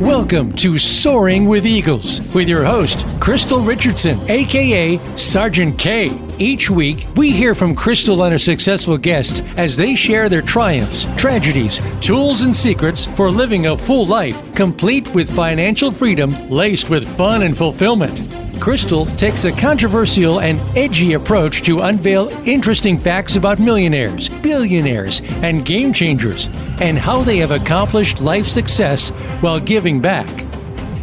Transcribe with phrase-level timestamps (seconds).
[0.00, 6.14] Welcome to Soaring with Eagles with your host, Crystal Richardson, aka Sergeant K.
[6.38, 11.06] Each week, we hear from Crystal and her successful guests as they share their triumphs,
[11.16, 17.08] tragedies, tools, and secrets for living a full life, complete with financial freedom, laced with
[17.16, 18.45] fun and fulfillment.
[18.60, 25.64] Crystal takes a controversial and edgy approach to unveil interesting facts about millionaires, billionaires, and
[25.64, 26.48] game changers,
[26.80, 30.44] and how they have accomplished life success while giving back.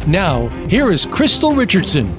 [0.06, 2.14] Now, here is Crystal Richardson.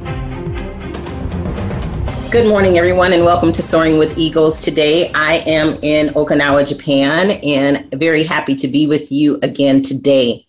[2.32, 4.60] Good morning, everyone, and welcome to Soaring with Eagles.
[4.60, 10.45] Today, I am in Okinawa, Japan, and very happy to be with you again today.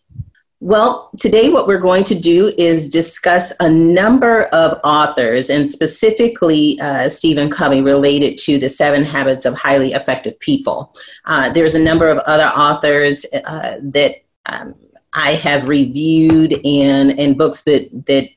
[0.60, 6.80] Well, today what we're going to do is discuss a number of authors, and specifically
[6.80, 10.94] uh, Stephen Covey, related to the seven habits of highly effective people.
[11.26, 14.74] Uh, there's a number of other authors uh, that um,
[15.12, 18.30] I have reviewed and, and books that, that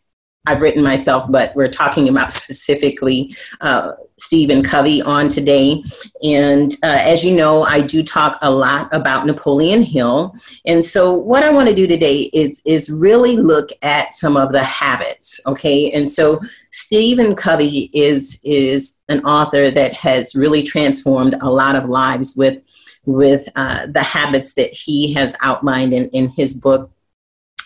[0.49, 5.83] I've written myself, but we're talking about specifically uh, Stephen Covey on today.
[6.23, 10.33] And uh, as you know, I do talk a lot about Napoleon Hill.
[10.65, 14.51] And so, what I want to do today is is really look at some of
[14.51, 15.39] the habits.
[15.45, 16.41] Okay, and so
[16.71, 22.61] Stephen Covey is is an author that has really transformed a lot of lives with
[23.05, 26.91] with uh, the habits that he has outlined in, in his book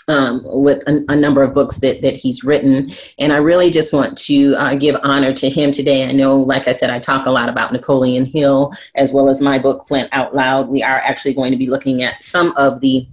[0.07, 2.91] um, with a, a, number of books that, that he's written.
[3.19, 6.07] And I really just want to uh, give honor to him today.
[6.07, 9.41] I know, like I said, I talk a lot about Napoleon Hill as well as
[9.41, 10.67] my book, Flint Out Loud.
[10.67, 13.07] We are actually going to be looking at some of the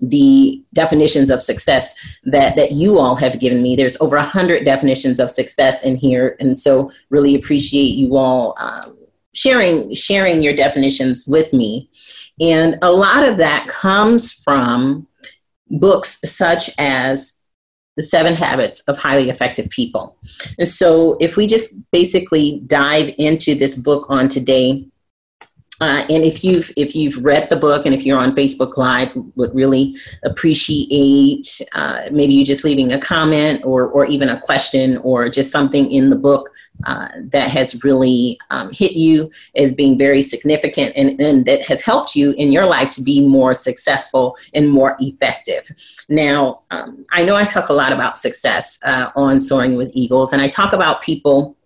[0.00, 1.92] the definitions of success
[2.22, 5.96] that that you all have given me there's over a hundred definitions of success in
[5.96, 8.96] here and so really appreciate you all um,
[9.34, 11.90] sharing sharing your definitions with me
[12.40, 15.07] and a lot of that comes from
[15.70, 17.40] books such as
[17.96, 20.16] The Seven Habits of Highly Effective People.
[20.62, 24.86] So, if we just basically dive into this book on today,
[25.80, 29.12] uh, and if you've if you've read the book and if you're on Facebook Live,
[29.36, 34.98] would really appreciate uh, maybe you just leaving a comment or or even a question
[34.98, 36.50] or just something in the book
[36.86, 41.80] uh, that has really um, hit you as being very significant and, and that has
[41.80, 45.68] helped you in your life to be more successful and more effective.
[46.08, 50.32] Now, um, I know I talk a lot about success uh, on Soaring with Eagles,
[50.32, 51.56] and I talk about people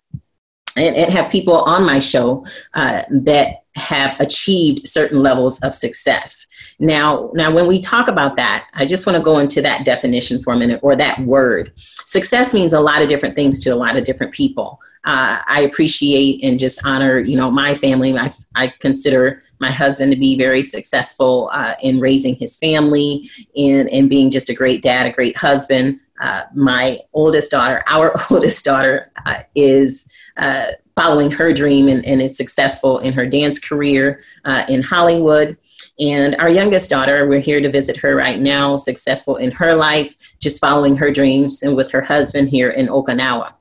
[0.76, 6.46] and, and have people on my show uh, that have achieved certain levels of success.
[6.78, 10.42] Now, now when we talk about that, I just want to go into that definition
[10.42, 11.72] for a minute or that word.
[11.76, 14.78] Success means a lot of different things to a lot of different people.
[15.04, 18.16] Uh, I appreciate and just honor, you know, my family.
[18.16, 23.88] I, I consider my husband to be very successful uh, in raising his family and,
[23.90, 25.98] and being just a great dad, a great husband.
[26.20, 32.20] Uh, my oldest daughter, our oldest daughter, uh, is uh, following her dream and, and,
[32.20, 35.56] is successful in her dance career uh, in Hollywood.
[35.98, 40.14] And our youngest daughter, we're here to visit her right now, successful in her life,
[40.40, 43.54] just following her dreams and with her husband here in Okinawa.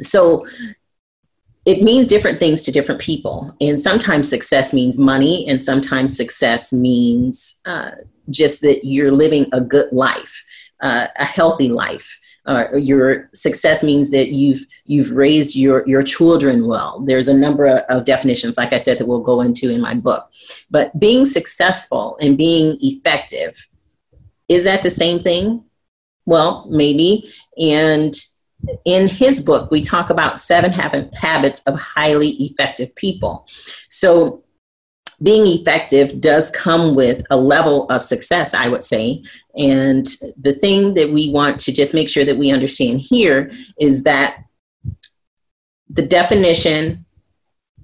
[0.00, 0.46] So
[1.66, 3.54] it means different things to different people.
[3.60, 7.90] And sometimes success means money, and sometimes success means uh,
[8.30, 10.44] just that you're living a good life,
[10.80, 16.66] uh, a healthy life uh, your success means that you've you've raised your your children
[16.66, 17.00] well.
[17.00, 19.94] There's a number of, of definitions, like I said, that we'll go into in my
[19.94, 20.32] book.
[20.70, 23.68] But being successful and being effective
[24.48, 25.64] is that the same thing?
[26.24, 27.30] Well, maybe.
[27.60, 28.14] And
[28.84, 33.46] in his book, we talk about seven habits of highly effective people.
[33.90, 34.42] So
[35.22, 39.22] being effective does come with a level of success, I would say.
[39.56, 40.06] And
[40.36, 44.44] the thing that we want to just make sure that we understand here is that
[45.90, 47.04] the definition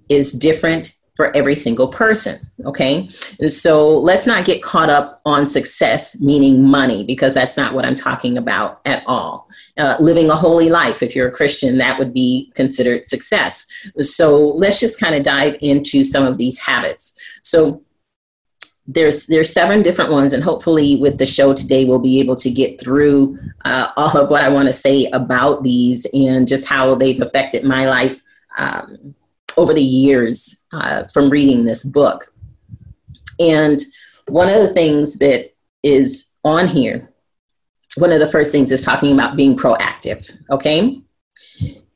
[0.09, 2.51] is different for every single person.
[2.65, 3.09] Okay.
[3.47, 7.95] So let's not get caught up on success, meaning money, because that's not what I'm
[7.95, 9.49] talking about at all.
[9.79, 13.67] Uh, living a holy life, if you're a Christian, that would be considered success.
[14.01, 17.17] So let's just kind of dive into some of these habits.
[17.43, 17.83] So
[18.87, 22.51] there's there's seven different ones and hopefully with the show today we'll be able to
[22.51, 26.95] get through uh, all of what i want to say about these and just how
[26.95, 28.21] they've affected my life
[28.59, 29.15] um,
[29.57, 32.33] over the years uh, from reading this book.
[33.39, 33.81] And
[34.29, 37.13] one of the things that is on here,
[37.97, 41.01] one of the first things is talking about being proactive, okay?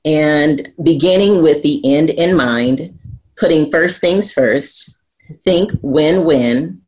[0.04, 2.98] And beginning with the end in mind,
[3.36, 4.98] putting first things first,
[5.44, 6.82] think win win,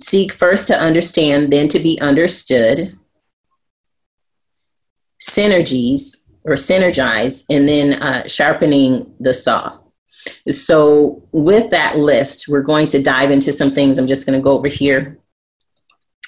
[0.00, 2.96] seek first to understand, then to be understood,
[5.20, 9.78] synergies or synergize, and then uh, sharpening the saw.
[10.50, 13.98] So, with that list, we're going to dive into some things.
[13.98, 15.18] I'm just going to go over here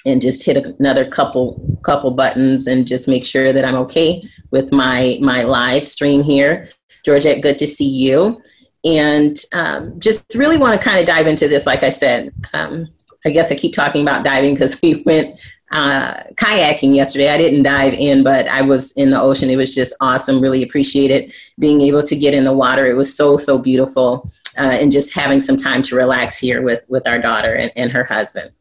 [0.05, 4.21] and just hit another couple couple buttons and just make sure that I'm okay
[4.51, 6.69] with my my live stream here.
[7.05, 8.41] Georgette, good to see you.
[8.83, 11.65] And um, just really want to kind of dive into this.
[11.65, 12.87] Like I said, um,
[13.25, 15.39] I guess I keep talking about diving because we went
[15.71, 17.29] uh, kayaking yesterday.
[17.29, 19.49] I didn't dive in, but I was in the ocean.
[19.49, 20.41] It was just awesome.
[20.41, 22.85] Really appreciated being able to get in the water.
[22.85, 26.83] It was so so beautiful, uh, and just having some time to relax here with
[26.87, 28.51] with our daughter and, and her husband.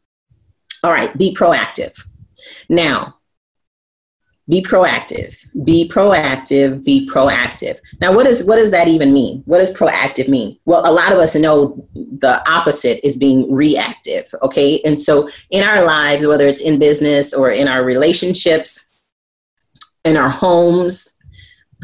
[0.83, 2.01] All right, be proactive.
[2.69, 3.20] Now,
[4.51, 5.35] be proactive.
[5.65, 6.85] Be proactive.
[6.85, 7.79] Be proactive.
[8.01, 9.43] Now, what is what does that even mean?
[9.47, 10.59] What does proactive mean?
[10.65, 14.29] Well, a lot of us know the opposite is being reactive.
[14.43, 18.91] Okay, and so in our lives, whether it's in business or in our relationships,
[20.05, 21.17] in our homes,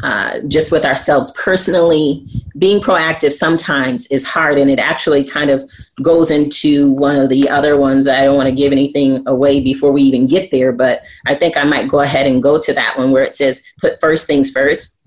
[0.03, 2.25] uh, just with ourselves personally.
[2.57, 5.69] Being proactive sometimes is hard, and it actually kind of
[6.01, 8.07] goes into one of the other ones.
[8.07, 11.57] I don't want to give anything away before we even get there, but I think
[11.57, 14.51] I might go ahead and go to that one where it says, put first things
[14.51, 14.99] first.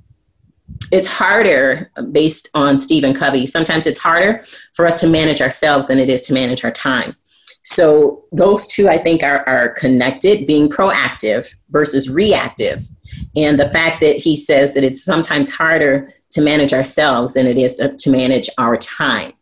[0.92, 3.46] It's harder based on Stephen Covey.
[3.46, 4.42] Sometimes it's harder
[4.74, 7.14] for us to manage ourselves than it is to manage our time.
[7.62, 12.88] So, those two I think are, are connected being proactive versus reactive
[13.36, 17.56] and the fact that he says that it's sometimes harder to manage ourselves than it
[17.56, 19.32] is to, to manage our time.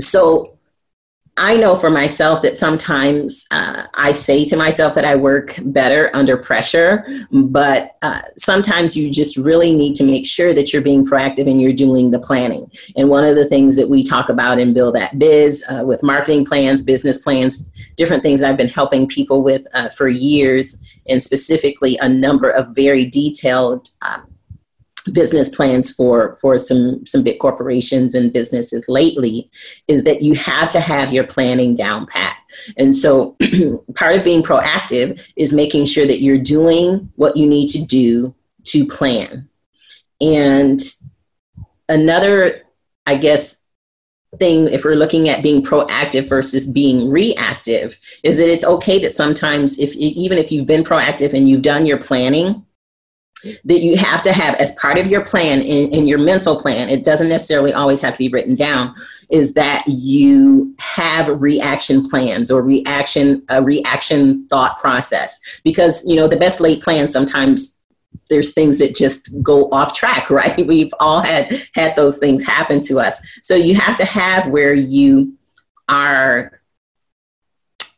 [0.00, 0.53] So
[1.36, 6.10] I know for myself that sometimes uh, I say to myself that I work better
[6.14, 11.04] under pressure, but uh, sometimes you just really need to make sure that you're being
[11.04, 12.70] proactive and you're doing the planning.
[12.96, 16.04] And one of the things that we talk about in Build That Biz uh, with
[16.04, 21.20] marketing plans, business plans, different things I've been helping people with uh, for years, and
[21.20, 24.33] specifically a number of very detailed um,
[25.12, 29.50] business plans for for some some big corporations and businesses lately
[29.88, 32.36] is that you have to have your planning down pat.
[32.76, 33.36] And so
[33.94, 38.34] part of being proactive is making sure that you're doing what you need to do
[38.64, 39.48] to plan.
[40.20, 40.80] And
[41.88, 42.62] another
[43.06, 43.64] i guess
[44.38, 49.14] thing if we're looking at being proactive versus being reactive is that it's okay that
[49.14, 52.63] sometimes if even if you've been proactive and you've done your planning
[53.64, 56.88] that you have to have as part of your plan in, in your mental plan
[56.88, 58.94] it doesn't necessarily always have to be written down
[59.30, 65.38] is that you have reaction plans or reaction a reaction thought process.
[65.62, 67.82] Because you know the best laid plans sometimes
[68.30, 70.66] there's things that just go off track right?
[70.66, 73.20] We've all had had those things happen to us.
[73.42, 75.34] So you have to have where you
[75.88, 76.60] are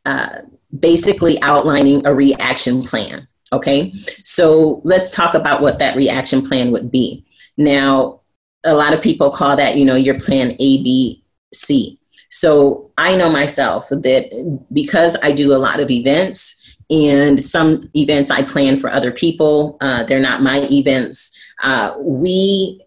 [0.04, 0.40] uh,
[0.78, 3.94] basically outlining a reaction plan Okay,
[4.25, 7.25] so let's talk about what that reaction plan would be.
[7.56, 8.20] Now,
[8.64, 11.22] a lot of people call that, you know, your plan A, B,
[11.54, 11.98] C.
[12.28, 18.31] So I know myself that because I do a lot of events and some events
[18.31, 22.84] I plan for other people, uh, they're not my events, uh, we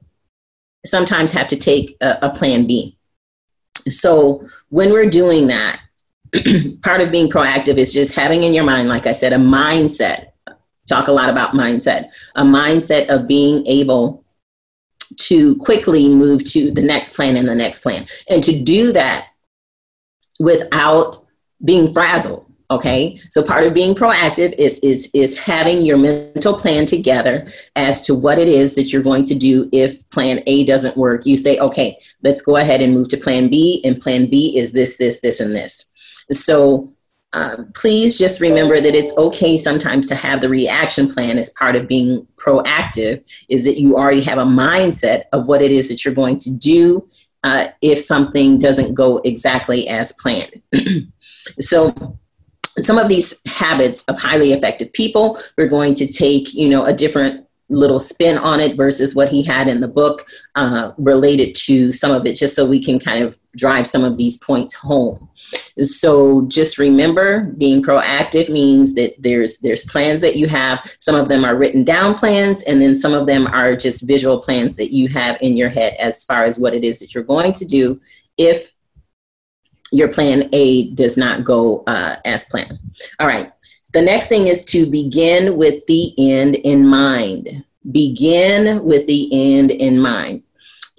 [0.86, 2.98] sometimes have to take a, a plan B.
[3.88, 5.82] So when we're doing that,
[6.84, 10.29] part of being proactive is just having in your mind, like I said, a mindset
[10.90, 14.26] talk a lot about mindset, a mindset of being able
[15.18, 18.06] to quickly move to the next plan and the next plan.
[18.30, 19.28] And to do that
[20.40, 21.18] without
[21.64, 22.46] being frazzled.
[22.72, 23.20] Okay.
[23.30, 28.14] So part of being proactive is is is having your mental plan together as to
[28.14, 31.26] what it is that you're going to do if plan A doesn't work.
[31.26, 34.72] You say, okay, let's go ahead and move to plan B, and plan B is
[34.72, 35.92] this, this, this, and this.
[36.32, 36.92] So
[37.34, 41.76] um, please just remember that it's okay sometimes to have the reaction plan as part
[41.76, 46.04] of being proactive is that you already have a mindset of what it is that
[46.04, 47.08] you're going to do
[47.44, 50.62] uh, if something doesn't go exactly as planned.
[51.62, 52.20] So
[52.82, 56.94] some of these habits of highly effective people we're going to take you know a
[56.94, 61.92] different little spin on it versus what he had in the book uh, related to
[61.92, 65.30] some of it, just so we can kind of drive some of these points home.
[65.82, 70.96] So just remember, being proactive means that there's there's plans that you have.
[71.00, 74.42] Some of them are written down plans, and then some of them are just visual
[74.42, 77.24] plans that you have in your head as far as what it is that you're
[77.24, 78.00] going to do
[78.38, 78.74] if
[79.92, 82.78] your plan A does not go uh, as planned.
[83.20, 83.52] All right.
[83.94, 87.64] The next thing is to begin with the end in mind.
[87.92, 90.44] Begin with the end in mind.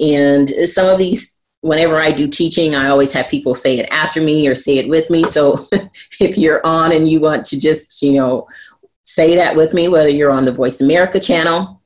[0.01, 4.21] And some of these whenever I do teaching, I always have people say it after
[4.21, 5.25] me or say it with me.
[5.25, 5.67] So
[6.21, 8.49] if you're on and you want to just, you know,
[9.05, 11.83] say that with me, whether you're on the Voice America channel,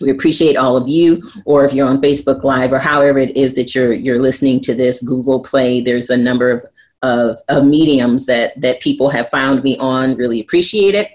[0.00, 3.56] we appreciate all of you, or if you're on Facebook Live or however it is
[3.56, 6.64] that you're you're listening to this, Google Play, there's a number of,
[7.02, 10.16] of, of mediums that, that people have found me on.
[10.16, 11.10] Really appreciate it.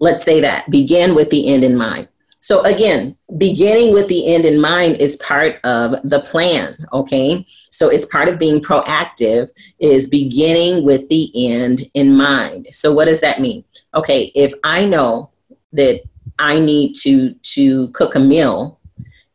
[0.00, 0.70] Let's say that.
[0.70, 2.08] Begin with the end in mind.
[2.44, 7.46] So again, beginning with the end in mind is part of the plan, okay?
[7.70, 9.48] So it's part of being proactive
[9.78, 12.66] is beginning with the end in mind.
[12.70, 13.64] So what does that mean?
[13.94, 15.30] Okay, if I know
[15.72, 16.02] that
[16.38, 18.78] I need to to cook a meal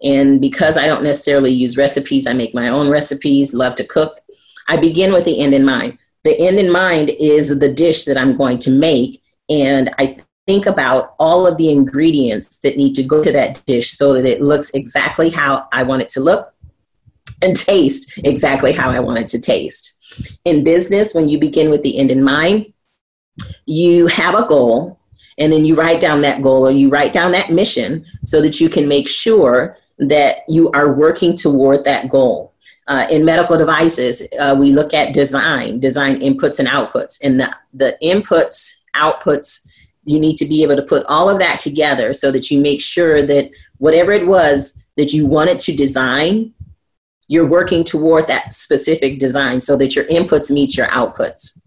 [0.04, 4.20] and because I don't necessarily use recipes, I make my own recipes, love to cook.
[4.70, 5.98] I begin with the end in mind.
[6.24, 10.68] The end in mind is the dish that I'm going to make and I think
[10.68, 14.42] about all of the ingredients that need to go to that dish so that it
[14.42, 16.54] looks exactly how I want it to look
[17.42, 20.40] and taste exactly how I want it to taste.
[20.46, 22.74] In business, when you begin with the end in mind,
[23.66, 25.00] you have a goal
[25.38, 28.60] and then you write down that goal or you write down that mission so that
[28.60, 32.49] you can make sure that you are working toward that goal.
[32.90, 37.56] Uh, in medical devices, uh, we look at design, design inputs and outputs, and the,
[37.72, 39.68] the inputs, outputs,
[40.06, 42.82] you need to be able to put all of that together so that you make
[42.82, 46.52] sure that whatever it was that you wanted to design,
[47.28, 51.60] you're working toward that specific design so that your inputs meet your outputs.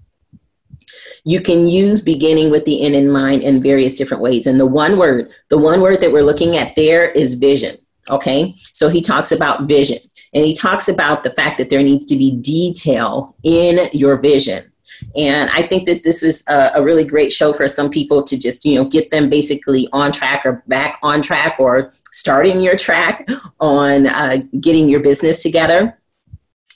[1.24, 4.48] You can use beginning with the end in mind in various different ways.
[4.48, 7.76] And the one word, the one word that we're looking at there is vision.
[8.10, 9.98] Okay, so he talks about vision
[10.34, 14.72] and he talks about the fact that there needs to be detail in your vision.
[15.16, 18.38] And I think that this is a, a, really great show for some people to
[18.38, 22.76] just, you know, get them basically on track or back on track or starting your
[22.76, 23.26] track
[23.58, 25.98] on uh, getting your business together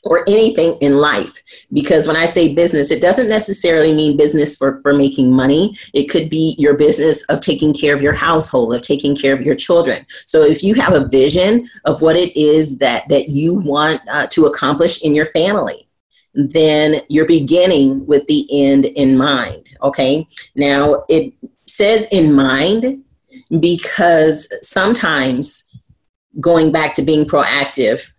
[0.06, 1.32] or anything in life.
[1.72, 5.76] Because when I say business, it doesn't necessarily mean business for, for making money.
[5.94, 9.42] It could be your business of taking care of your household, of taking care of
[9.42, 10.06] your children.
[10.25, 14.26] So if you have a vision of what it is that, that you want uh,
[14.28, 15.88] to accomplish in your family,
[16.34, 19.68] then you're beginning with the end in mind.
[19.82, 20.26] Okay.
[20.54, 21.32] Now it
[21.66, 23.02] says in mind
[23.60, 25.62] because sometimes
[26.40, 28.10] going back to being proactive,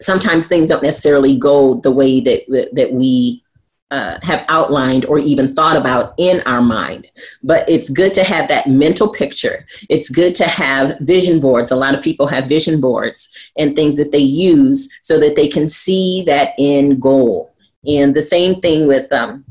[0.00, 3.42] sometimes things don't necessarily go the way that that we
[3.90, 7.08] uh, have outlined or even thought about in our mind.
[7.42, 9.64] But it's good to have that mental picture.
[9.88, 11.70] It's good to have vision boards.
[11.70, 15.48] A lot of people have vision boards and things that they use so that they
[15.48, 17.54] can see that end goal.
[17.86, 19.44] And the same thing with um,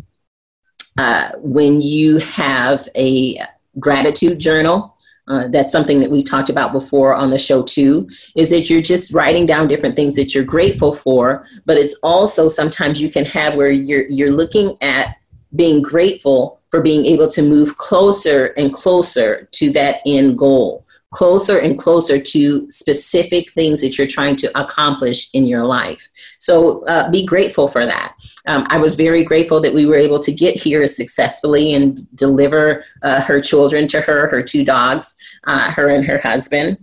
[0.97, 3.39] uh, when you have a
[3.79, 4.94] gratitude journal
[5.27, 8.81] uh, that's something that we talked about before on the show too is that you're
[8.81, 13.25] just writing down different things that you're grateful for but it's also sometimes you can
[13.25, 15.15] have where you're you're looking at
[15.55, 20.84] being grateful for being able to move closer and closer to that end goal
[21.15, 26.09] closer and closer to specific things that you're trying to accomplish in your life.
[26.39, 28.15] So uh, be grateful for that.
[28.47, 32.83] Um, I was very grateful that we were able to get here successfully and deliver
[33.01, 36.79] uh, her children to her, her two dogs, uh, her and her husband.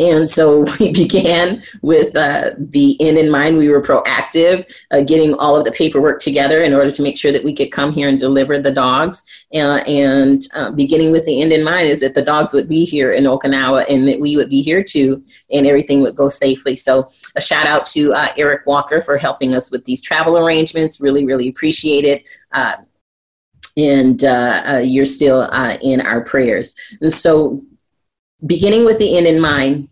[0.00, 3.58] And so we began with uh, the end in mind.
[3.58, 7.30] We were proactive, uh, getting all of the paperwork together in order to make sure
[7.30, 9.46] that we could come here and deliver the dogs.
[9.54, 12.84] Uh, and uh, beginning with the end in mind is that the dogs would be
[12.84, 16.74] here in Okinawa and that we would be here too, and everything would go safely.
[16.74, 21.00] So a shout out to uh, Eric Walker for helping us with these travel arrangements.
[21.00, 22.76] Really, really appreciate it uh,
[23.76, 26.74] and uh, uh, you're still uh, in our prayers.
[27.00, 27.62] And so,
[28.46, 29.88] beginning with the end in mind,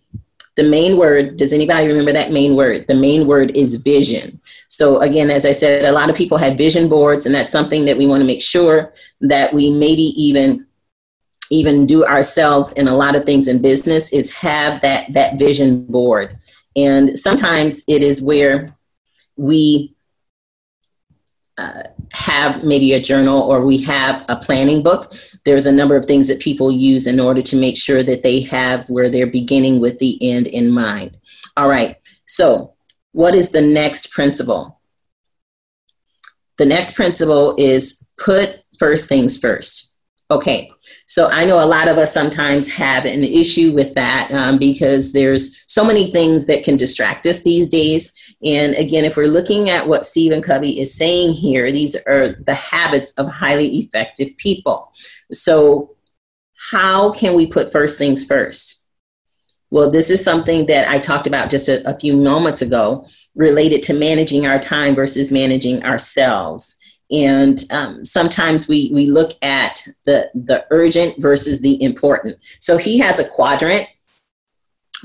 [0.59, 2.89] the main word, does anybody remember that main word?
[2.89, 4.41] The main word is vision.
[4.67, 7.85] So, again, as I said, a lot of people have vision boards, and that's something
[7.85, 10.67] that we want to make sure that we maybe even
[11.51, 15.87] even do ourselves in a lot of things in business is have that that vision
[15.87, 16.37] board
[16.77, 18.69] and sometimes it is where
[19.37, 19.95] we
[21.57, 25.15] uh, have maybe a journal or we have a planning book
[25.49, 28.41] there's a number of things that people use in order to make sure that they
[28.43, 31.17] have where they're beginning with the end in mind.
[31.57, 32.75] All right, so
[33.13, 34.79] what is the next principle?
[36.59, 39.97] The next principle is put first things first.
[40.31, 40.71] Okay,
[41.07, 45.15] so I know a lot of us sometimes have an issue with that um, because
[45.15, 48.13] there's so many things that can distract us these days.
[48.45, 52.55] And again, if we're looking at what Stephen Covey is saying here, these are the
[52.55, 54.93] habits of highly effective people.
[55.33, 55.97] So,
[56.71, 58.87] how can we put first things first?
[59.71, 63.83] Well, this is something that I talked about just a, a few moments ago related
[63.85, 66.77] to managing our time versus managing ourselves.
[67.11, 72.39] And um, sometimes we, we look at the, the urgent versus the important.
[72.61, 73.87] So he has a quadrant,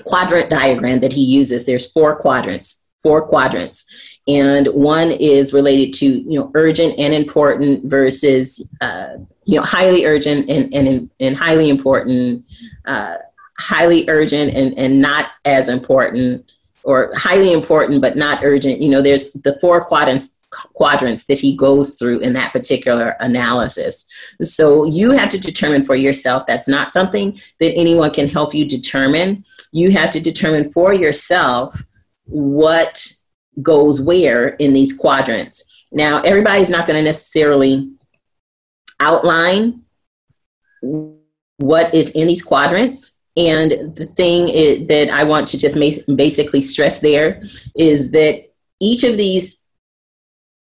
[0.04, 1.66] quadrant diagram that he uses.
[1.66, 3.86] There's four quadrants, four quadrants.
[4.28, 10.06] And one is related to, you know, urgent and important versus, uh, you know, highly
[10.06, 12.46] urgent and, and, and highly important,
[12.86, 13.16] uh,
[13.58, 16.52] highly urgent and, and not as important
[16.84, 20.34] or highly important but not urgent you know there's the four quadrants
[20.74, 24.06] quadrants that he goes through in that particular analysis.
[24.42, 26.46] So you have to determine for yourself.
[26.46, 29.44] That's not something that anyone can help you determine.
[29.72, 31.74] You have to determine for yourself
[32.26, 33.06] what
[33.62, 35.86] goes where in these quadrants.
[35.92, 37.92] Now, everybody's not going to necessarily
[39.04, 39.84] outline
[41.58, 45.78] what is in these quadrants and the thing is, that I want to just
[46.16, 47.42] basically stress there
[47.76, 49.64] is that each of these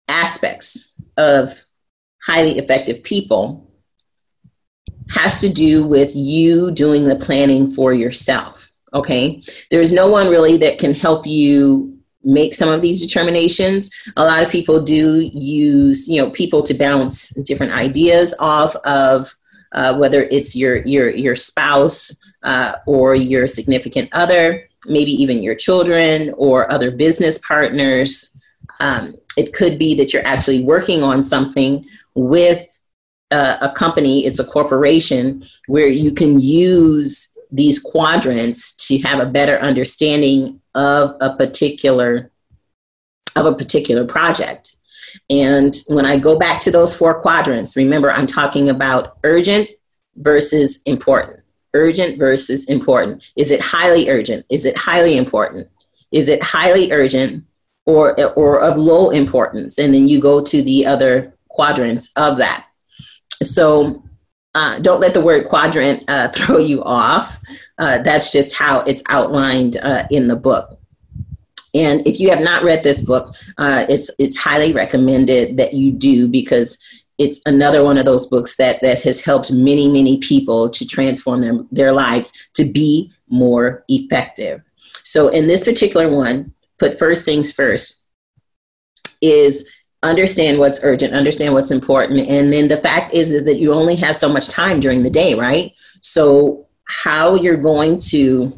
[0.08, 1.52] aspects of
[2.22, 3.70] highly effective people
[5.10, 8.68] has to do with you doing the planning for yourself.
[8.92, 9.42] Okay.
[9.70, 11.95] There's no one really that can help you
[12.26, 13.90] make some of these determinations.
[14.16, 19.34] A lot of people do use, you know, people to bounce different ideas off of,
[19.72, 25.54] uh, whether it's your your your spouse uh, or your significant other, maybe even your
[25.54, 28.42] children or other business partners.
[28.80, 32.66] Um, it could be that you're actually working on something with
[33.30, 39.26] a, a company, it's a corporation, where you can use these quadrants to have a
[39.26, 42.30] better understanding of a particular
[43.34, 44.76] of a particular project.
[45.28, 49.68] And when I go back to those four quadrants, remember I'm talking about urgent
[50.16, 51.40] versus important
[51.76, 53.30] urgent versus important.
[53.36, 54.46] Is it highly urgent?
[54.50, 55.68] Is it highly important?
[56.10, 57.44] Is it highly urgent
[57.84, 59.78] or, or of low importance?
[59.78, 62.66] And then you go to the other quadrants of that.
[63.42, 64.02] So
[64.54, 67.38] uh, don't let the word quadrant uh, throw you off.
[67.78, 70.78] Uh, that's just how it's outlined uh, in the book.
[71.74, 75.92] And if you have not read this book, uh, it's it's highly recommended that you
[75.92, 76.78] do because
[77.18, 81.42] it's another one of those books that that has helped many many people to transform
[81.42, 84.62] them, their lives to be more effective.
[85.02, 88.06] So in this particular one put first things first
[89.20, 89.70] is
[90.02, 92.28] understand what's urgent understand what's important.
[92.28, 95.10] And then the fact is is that you only have so much time during the
[95.10, 95.72] day right?
[96.00, 98.52] So how you're going to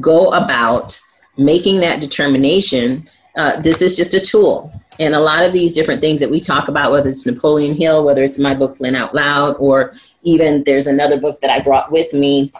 [0.00, 0.98] go about
[1.36, 6.00] making that determination uh, this is just a tool and a lot of these different
[6.00, 9.14] things that we talk about, whether it's Napoleon Hill, whether it's my book Flint Out
[9.14, 12.52] Loud, or even there's another book that I brought with me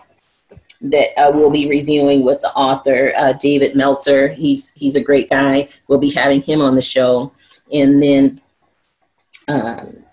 [0.80, 4.28] that uh, we'll be reviewing with the author uh, David Meltzer.
[4.28, 5.68] He's he's a great guy.
[5.88, 7.32] We'll be having him on the show,
[7.72, 8.40] and then
[9.48, 10.03] um,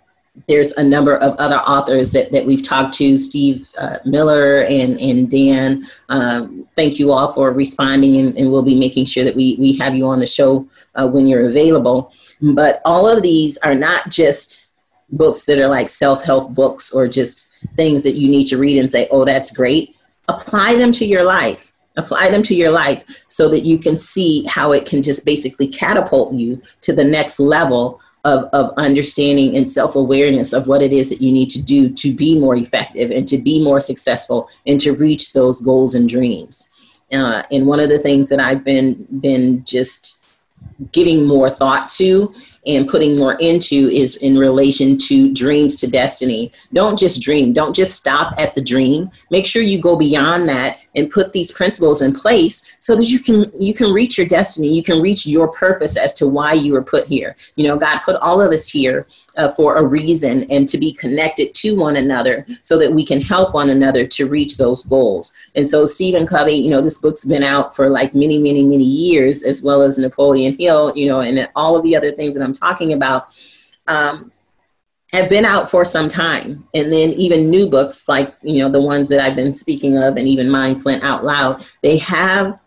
[0.47, 4.99] there's a number of other authors that, that we've talked to, Steve uh, Miller and,
[4.99, 5.86] and Dan.
[6.10, 9.77] Um, thank you all for responding, and, and, we'll be making sure that we, we
[9.77, 12.13] have you on the show uh, when you're available.
[12.41, 14.71] But all of these are not just
[15.12, 18.77] books that are like self help books or just things that you need to read
[18.77, 19.95] and say, oh, that's great.
[20.27, 21.73] Apply them to your life.
[21.97, 25.67] Apply them to your life so that you can see how it can just basically
[25.67, 30.93] catapult you to the next level of, of understanding and self awareness of what it
[30.93, 34.49] is that you need to do to be more effective and to be more successful
[34.67, 36.67] and to reach those goals and dreams.
[37.12, 40.23] Uh, and one of the things that I've been been just
[40.91, 42.34] giving more thought to
[42.65, 46.52] and putting more into is in relation to dreams to destiny.
[46.74, 49.10] Don't just dream, don't just stop at the dream.
[49.32, 53.19] Make sure you go beyond that and put these principles in place so that you
[53.19, 56.74] can you can reach your destiny, you can reach your purpose as to why you
[56.74, 57.36] were put here.
[57.56, 60.91] You know, God put all of us here uh, for a reason and to be
[60.91, 65.34] connected to one another so that we can help one another to reach those goals.
[65.56, 68.84] And so Stephen Covey, you know, this book's been out for like many, many, many
[68.84, 72.43] years, as well as Napoleon Hill, you know, and all of the other things that
[72.43, 73.35] I'm talking about.
[73.87, 74.31] Um,
[75.13, 76.65] have been out for some time.
[76.73, 80.15] And then even new books like you know the ones that i've been speaking of
[80.15, 82.57] and even Mind flint out loud they have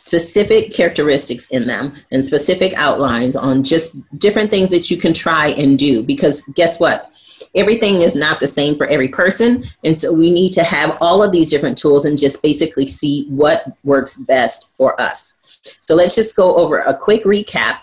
[0.00, 5.48] specific characteristics in them and specific outlines on just different things that you can try
[5.48, 6.02] and do.
[6.02, 7.12] Because guess what?
[7.54, 9.62] Everything is not the same for every person.
[9.84, 13.26] And so we need to have all of these different tools and just basically see
[13.28, 15.36] what works best for us.
[15.80, 17.80] So let's just go over a quick recap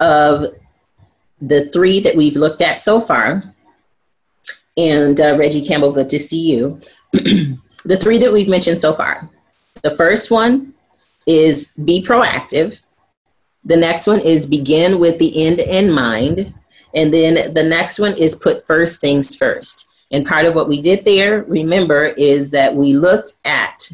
[0.00, 0.54] of
[1.40, 3.54] the three that we've looked at so far
[4.76, 6.78] and uh, reggie campbell good to see you
[7.12, 9.28] the three that we've mentioned so far
[9.82, 10.74] The first one
[11.26, 12.80] is be proactive.
[13.64, 16.54] The next one is begin with the end in mind.
[16.94, 20.04] And then the next one is put first things first.
[20.10, 23.90] And part of what we did there, remember, is that we looked at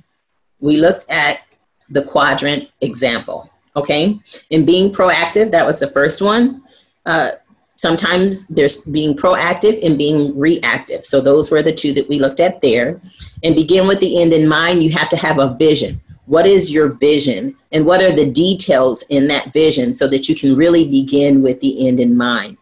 [0.61, 1.45] we looked at
[1.91, 3.51] the quadrant example.
[3.75, 6.63] Okay, and being proactive, that was the first one.
[7.07, 7.31] Uh,
[7.77, 11.05] sometimes there's being proactive and being reactive.
[11.05, 13.01] So those were the two that we looked at there.
[13.43, 14.83] And begin with the end in mind.
[14.83, 16.01] You have to have a vision.
[16.27, 20.37] What is your vision, and what are the details in that vision, so that you
[20.37, 22.57] can really begin with the end in mind.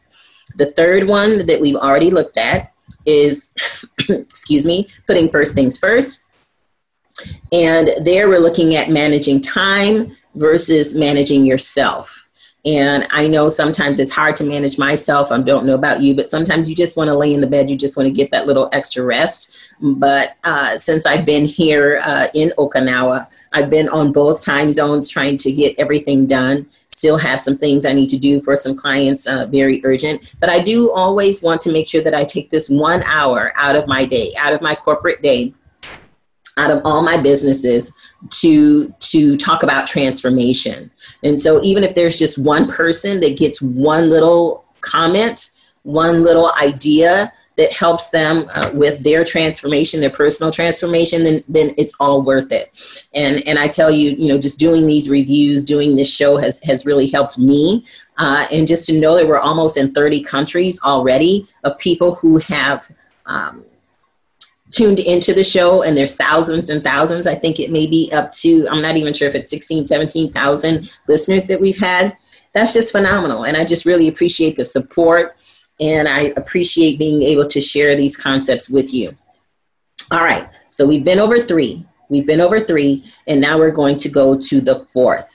[0.56, 2.72] The third one that we've already looked at
[3.04, 3.52] is,
[4.08, 6.29] excuse me, putting first things first.
[7.52, 12.26] And there we're looking at managing time versus managing yourself.
[12.66, 15.32] And I know sometimes it's hard to manage myself.
[15.32, 17.70] I don't know about you, but sometimes you just want to lay in the bed.
[17.70, 19.58] You just want to get that little extra rest.
[19.80, 25.08] But uh, since I've been here uh, in Okinawa, I've been on both time zones
[25.08, 26.68] trying to get everything done.
[26.94, 30.34] Still have some things I need to do for some clients, uh, very urgent.
[30.38, 33.74] But I do always want to make sure that I take this one hour out
[33.74, 35.54] of my day, out of my corporate day,
[36.60, 37.92] out of all my businesses
[38.28, 40.90] to to talk about transformation.
[41.24, 45.50] And so even if there's just one person that gets one little comment
[45.82, 51.74] one little idea that helps them uh, with their transformation their personal transformation then then
[51.78, 52.66] it's all worth it.
[53.14, 56.62] And and i tell you you know just doing these reviews doing this show has
[56.64, 57.84] has really helped me
[58.18, 62.36] uh, and just to know that we're almost in 30 countries already of people who
[62.38, 62.86] have
[63.24, 63.64] um,
[64.70, 67.26] tuned into the show and there's thousands and thousands.
[67.26, 70.90] I think it may be up to i'm not even sure if it's 16 17000
[71.08, 72.16] listeners that we've had.
[72.52, 75.36] That's just phenomenal and i just really appreciate the support
[75.80, 79.16] and i appreciate being able to share these concepts with you.
[80.10, 81.84] All right so we've been over three.
[82.08, 85.32] We've been over three and now we're going to go to the fourth.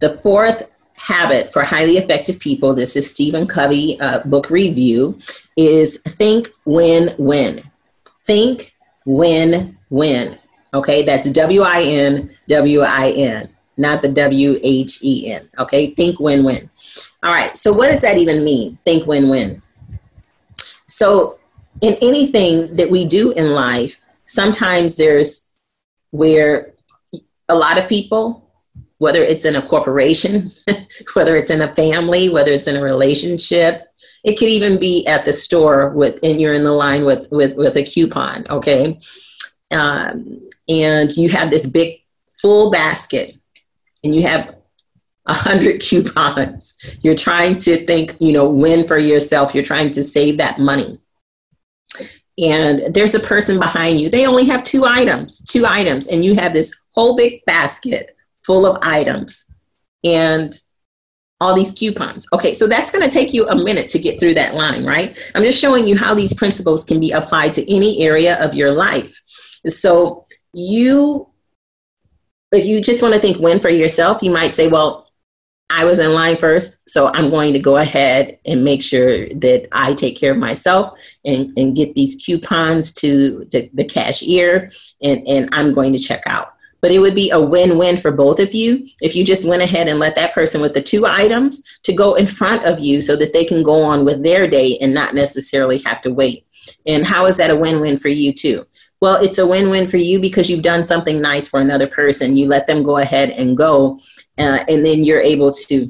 [0.00, 5.18] The fourth habit for highly effective people this is stephen covey uh, book review
[5.56, 7.62] is think win win
[8.26, 10.38] Think, win, win.
[10.72, 15.48] Okay, that's W I N W I N, not the W H E N.
[15.58, 16.68] Okay, think, win, win.
[17.22, 18.78] All right, so what does that even mean?
[18.84, 19.62] Think, win, win.
[20.88, 21.38] So,
[21.80, 25.50] in anything that we do in life, sometimes there's
[26.10, 26.72] where
[27.48, 28.43] a lot of people,
[29.04, 30.50] whether it's in a corporation,
[31.12, 33.86] whether it's in a family, whether it's in a relationship,
[34.24, 37.54] it could even be at the store with, and you're in the line with with
[37.54, 38.46] with a coupon.
[38.48, 38.98] Okay,
[39.70, 40.40] um,
[40.70, 42.00] and you have this big
[42.40, 43.36] full basket,
[44.02, 44.56] and you have
[45.26, 46.74] a hundred coupons.
[47.02, 49.54] You're trying to think, you know, win for yourself.
[49.54, 50.98] You're trying to save that money.
[52.38, 54.08] And there's a person behind you.
[54.08, 58.13] They only have two items, two items, and you have this whole big basket
[58.44, 59.44] full of items.
[60.04, 60.54] And
[61.40, 62.26] all these coupons.
[62.32, 65.18] Okay, so that's going to take you a minute to get through that line, right?
[65.34, 68.72] I'm just showing you how these principles can be applied to any area of your
[68.72, 69.20] life.
[69.66, 71.28] So you,
[72.52, 75.10] if you just want to think win for yourself, you might say, well,
[75.70, 79.66] I was in line first, so I'm going to go ahead and make sure that
[79.72, 84.70] I take care of myself and, and get these coupons to the, the cashier,
[85.02, 86.53] and, and I'm going to check out
[86.84, 89.88] but it would be a win-win for both of you if you just went ahead
[89.88, 93.16] and let that person with the two items to go in front of you so
[93.16, 96.44] that they can go on with their day and not necessarily have to wait.
[96.84, 98.66] And how is that a win-win for you too?
[99.00, 102.36] Well it's a win-win for you because you've done something nice for another person.
[102.36, 103.98] You let them go ahead and go
[104.36, 105.88] uh, and then you're able to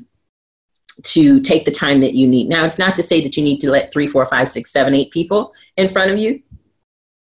[1.03, 2.49] to take the time that you need.
[2.49, 4.95] Now it's not to say that you need to let three four five six seven
[4.95, 6.41] eight people in front of you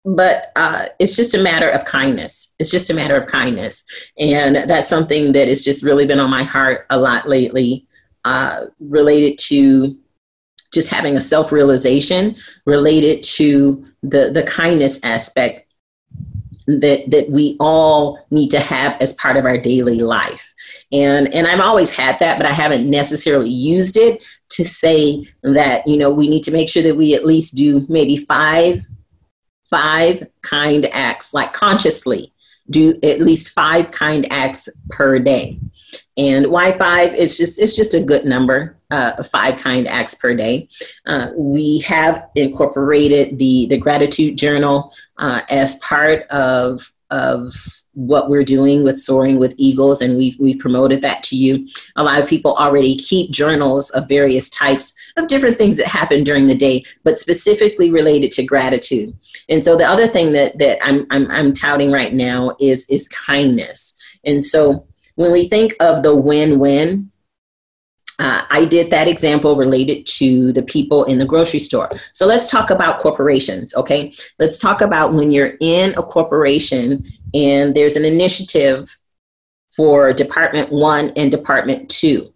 [0.04, 2.54] but uh, it's just a matter of kindness.
[2.58, 3.82] It's just a matter of kindness.
[4.18, 7.86] And that's something that has just really been on my heart a lot lately,
[8.24, 9.96] uh, related to
[10.72, 12.36] just having a self realization,
[12.66, 15.72] related to the, the kindness aspect
[16.66, 20.52] that, that we all need to have as part of our daily life.
[20.92, 25.86] And, and I've always had that, but I haven't necessarily used it to say that,
[25.86, 28.80] you know, we need to make sure that we at least do maybe five
[29.68, 32.32] five kind acts, like consciously
[32.70, 35.58] do at least five kind acts per day.
[36.16, 40.34] And why five is just it's just a good number, uh, five kind acts per
[40.34, 40.68] day.
[41.06, 47.52] Uh, we have incorporated the the gratitude journal uh, as part of of
[47.94, 52.02] what we're doing with soaring with eagles and we've we've promoted that to you a
[52.02, 56.46] lot of people already keep journals of various types of different things that happen during
[56.46, 59.14] the day but specifically related to gratitude
[59.48, 63.08] and so the other thing that that i'm i'm, I'm touting right now is is
[63.08, 67.10] kindness And so when we think of the win win,
[68.20, 71.90] uh, I did that example related to the people in the grocery store.
[72.12, 74.12] So let's talk about corporations, okay?
[74.38, 77.04] Let's talk about when you're in a corporation
[77.34, 78.96] and there's an initiative
[79.76, 82.32] for Department One and Department Two.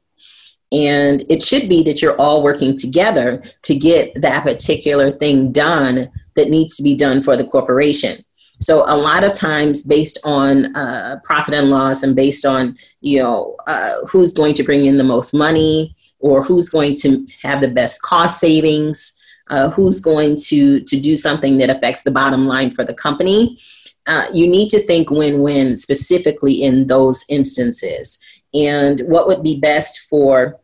[0.71, 6.11] And it should be that you're all working together to get that particular thing done
[6.35, 8.23] that needs to be done for the corporation.
[8.61, 13.21] So a lot of times, based on uh, profit and loss, and based on you
[13.21, 17.61] know uh, who's going to bring in the most money, or who's going to have
[17.61, 19.15] the best cost savings,
[19.49, 23.57] uh, who's going to to do something that affects the bottom line for the company.
[24.09, 28.18] Uh, you need to think win-win specifically in those instances,
[28.53, 30.59] and what would be best for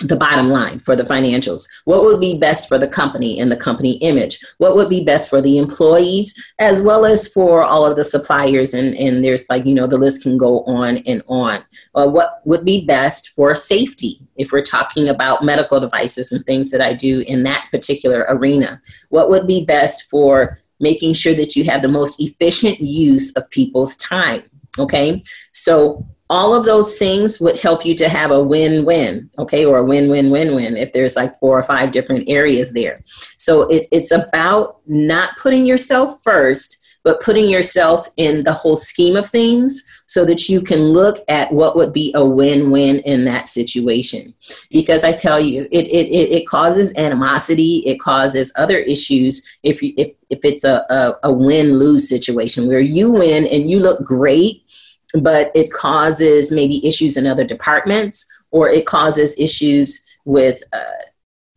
[0.00, 1.66] the bottom line for the financials?
[1.84, 4.38] What would be best for the company and the company image?
[4.58, 8.74] What would be best for the employees as well as for all of the suppliers?
[8.74, 11.64] And, and there's like you know the list can go on and on.
[11.94, 16.70] Uh, what would be best for safety if we're talking about medical devices and things
[16.70, 18.80] that i do in that particular arena?
[19.08, 23.48] What would be best for making sure that you have the most efficient use of
[23.50, 24.42] people's time
[24.78, 25.22] okay?
[25.52, 29.64] So all of those things would help you to have a win-win okay?
[29.64, 33.02] Or a win-win-win-win if there's like four or five different areas there.
[33.36, 36.77] So it, it's about not putting yourself first
[37.08, 41.50] but putting yourself in the whole scheme of things so that you can look at
[41.50, 44.34] what would be a win-win in that situation
[44.70, 49.94] because i tell you it, it, it, causes animosity it causes other issues if, you,
[49.96, 54.70] if, if it's a, a, a win-lose situation where you win and you look great
[55.14, 60.82] but it causes maybe issues in other departments or it causes issues with uh,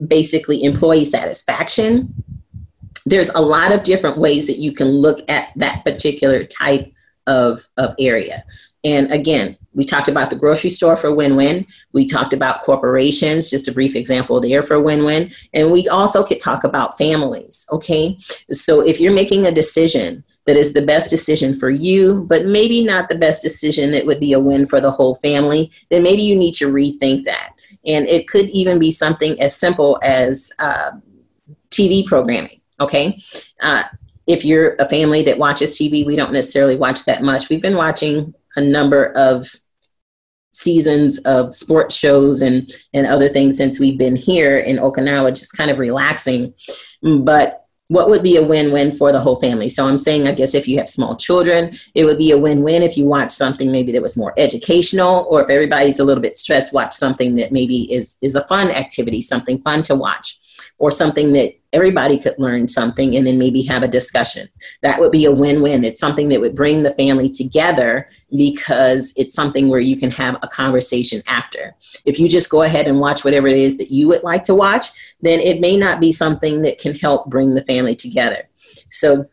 [0.07, 2.13] basically employee satisfaction.
[3.05, 6.91] There's a lot of different ways that you can look at that particular type
[7.27, 8.43] of, of area.
[8.83, 11.65] And again, we talked about the grocery store for win win.
[11.93, 15.31] We talked about corporations, just a brief example there for win win.
[15.53, 18.17] And we also could talk about families, okay?
[18.51, 22.83] So if you're making a decision that is the best decision for you, but maybe
[22.83, 26.23] not the best decision that would be a win for the whole family, then maybe
[26.23, 27.53] you need to rethink that.
[27.85, 30.91] And it could even be something as simple as uh,
[31.69, 33.17] TV programming, okay?
[33.61, 33.83] Uh,
[34.27, 37.49] if you're a family that watches TV, we don't necessarily watch that much.
[37.49, 39.47] We've been watching a number of
[40.53, 45.55] seasons of sports shows and and other things since we've been here in Okinawa just
[45.55, 46.53] kind of relaxing
[47.01, 50.53] but what would be a win-win for the whole family so i'm saying i guess
[50.53, 53.93] if you have small children it would be a win-win if you watch something maybe
[53.93, 57.91] that was more educational or if everybody's a little bit stressed watch something that maybe
[57.93, 60.37] is is a fun activity something fun to watch
[60.79, 64.47] or something that everybody could learn something and then maybe have a discussion.
[64.81, 65.83] That would be a win win.
[65.83, 70.37] It's something that would bring the family together because it's something where you can have
[70.41, 71.75] a conversation after.
[72.05, 74.55] If you just go ahead and watch whatever it is that you would like to
[74.55, 74.87] watch,
[75.21, 78.49] then it may not be something that can help bring the family together.
[78.89, 79.25] So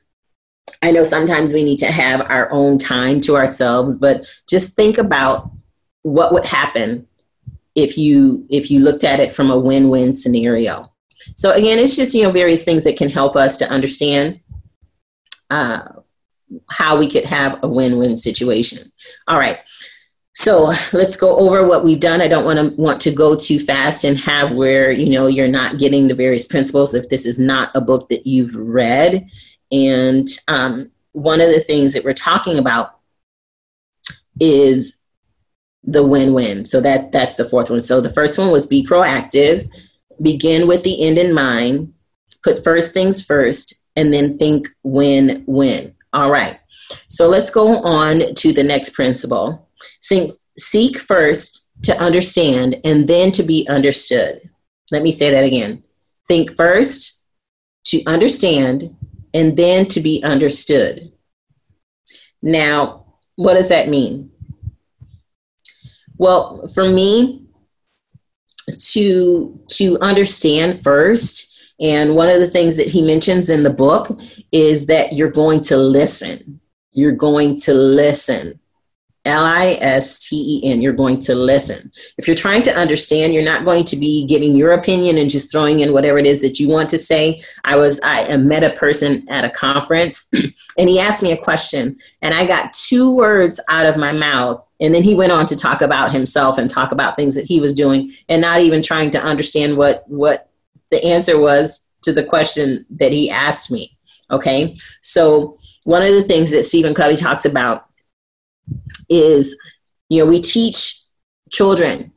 [0.83, 4.98] I know sometimes we need to have our own time to ourselves, but just think
[4.98, 5.51] about
[6.03, 7.07] what would happen
[7.74, 10.83] if you if you looked at it from a win-win scenario
[11.35, 14.41] so again, it's just you know various things that can help us to understand
[15.51, 15.81] uh,
[16.71, 18.91] how we could have a win-win situation.
[19.27, 19.59] All right.
[20.35, 22.21] So let's go over what we've done.
[22.21, 25.49] I don't want to want to go too fast and have where you know you're
[25.49, 29.27] not getting the various principles if this is not a book that you've read.
[29.71, 32.99] And um, one of the things that we're talking about
[34.41, 35.03] is
[35.85, 36.64] the win-win.
[36.64, 37.83] So that that's the fourth one.
[37.83, 39.69] So the first one was be proactive
[40.22, 41.92] begin with the end in mind,
[42.42, 45.94] put first things first, and then think win win.
[46.12, 46.59] All right.
[47.09, 49.68] So let's go on to the next principle.
[50.00, 54.48] Seek, seek first to understand and then to be understood.
[54.90, 55.83] Let me say that again.
[56.26, 57.24] Think first
[57.87, 58.96] to understand
[59.35, 61.12] and then to be understood.
[62.42, 63.04] Now,
[63.37, 64.31] what does that mean?
[66.16, 67.47] Well, for me,
[68.78, 71.74] to to understand first.
[71.81, 75.61] And one of the things that he mentions in the book is that you're going
[75.62, 76.61] to listen.
[76.92, 78.59] You're going to listen
[79.29, 81.93] L-I-S-T-E-N you're going to listen.
[82.17, 85.53] If you're trying to understand you're not going to be giving your opinion and just
[85.53, 87.43] throwing in whatever it is that you want to say.
[87.64, 90.31] I was i met a person at a conference
[90.79, 94.64] and he asked me a question and i got two words out of my mouth
[94.81, 97.61] and then he went on to talk about himself and talk about things that he
[97.61, 100.51] was doing and not even trying to understand what what
[100.91, 103.95] the answer was to the question that he asked me
[104.31, 104.77] okay?
[105.01, 107.88] So one of the things that stephen covey talks about
[109.09, 109.57] is,
[110.09, 111.00] you know, we teach
[111.50, 112.12] children,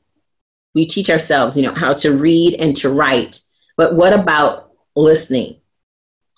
[0.73, 3.39] we teach ourselves, you know, how to read and to write.
[3.77, 5.57] But what about listening?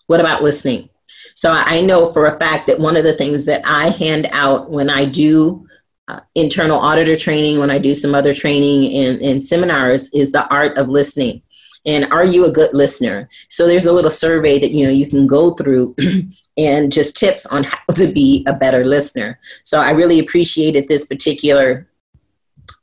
[0.07, 0.89] What about listening?
[1.35, 4.69] So I know for a fact that one of the things that I hand out
[4.69, 5.65] when I do
[6.07, 10.47] uh, internal auditor training, when I do some other training and, and seminars, is the
[10.49, 11.41] art of listening.
[11.85, 13.27] And are you a good listener?
[13.49, 15.95] So there's a little survey that you know you can go through
[16.57, 19.39] and just tips on how to be a better listener.
[19.63, 21.87] So I really appreciated this particular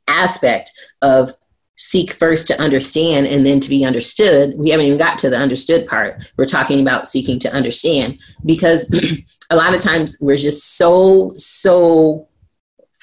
[0.07, 1.33] aspect of
[1.77, 4.53] seek first to understand and then to be understood.
[4.55, 6.31] We haven't even got to the understood part.
[6.37, 8.91] We're talking about seeking to understand because
[9.49, 12.27] a lot of times we're just so, so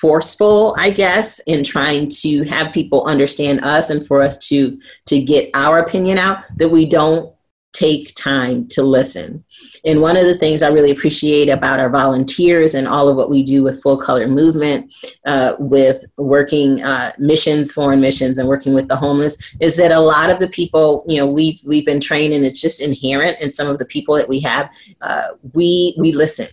[0.01, 5.21] forceful i guess in trying to have people understand us and for us to to
[5.21, 7.33] get our opinion out that we don't
[7.79, 9.45] take time to listen.
[9.85, 13.31] And one of the things I really appreciate about our volunteers and all of what
[13.31, 14.93] we do with Full Color Movement,
[15.27, 20.01] uh, with working uh, missions, foreign missions, and working with the homeless, is that a
[20.01, 23.53] lot of the people, you know, we've we've been trained, and it's just inherent in
[23.53, 24.71] some of the people that we have.
[25.01, 26.49] Uh, we we listen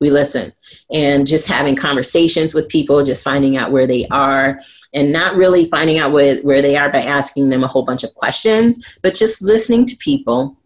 [0.00, 0.52] we listen.
[0.92, 4.58] And just having conversations with people just finding out where they are
[4.92, 8.04] and not really finding out where, where they are by asking them a whole bunch
[8.04, 10.56] of questions but just listening to people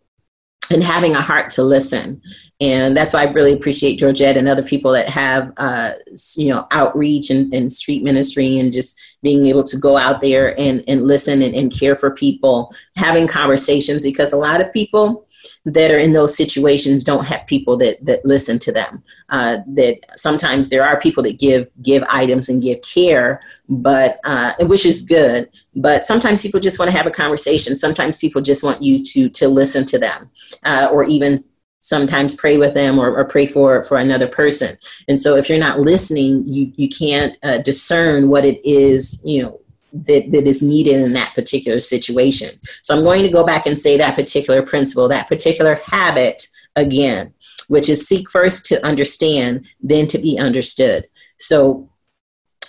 [0.71, 2.23] and having a heart to listen.
[2.61, 5.93] And that's why i really appreciate georgette and other people that have uh,
[6.37, 10.59] you know outreach and, and street ministry and just being able to go out there
[10.59, 15.27] and, and listen and, and care for people having conversations because a lot of people
[15.65, 19.03] that are in those situations don't have people that that listen to them.
[19.29, 24.55] Uh, that sometimes there are people that give give items and give care, but uh,
[24.61, 25.49] which is good.
[25.77, 27.77] But sometimes people just want to have a conversation.
[27.77, 30.31] Sometimes people just want you to to listen to them,
[30.65, 31.45] uh, or even
[31.81, 34.77] sometimes pray with them or, or, pray for for another person
[35.09, 39.43] and so if you're not listening you you can't uh, discern what it is you
[39.43, 39.60] know
[39.93, 42.51] that, that is needed in that particular situation.
[42.83, 47.35] So I'm going to go back and say that particular principle, that particular habit again,
[47.69, 51.07] which is seek first to understand, then to be understood.
[51.39, 51.91] So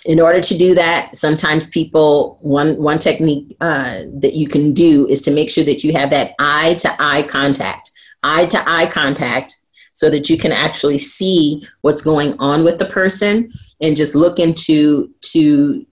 [0.04, 5.06] in order to do that, sometimes people one one technique uh, that you can do
[5.08, 7.90] is to make sure that you have that eye to eye contact,
[8.22, 9.56] eye to eye contact,
[9.92, 13.48] so that you can actually see what's going on with the person
[13.80, 15.86] and just look into to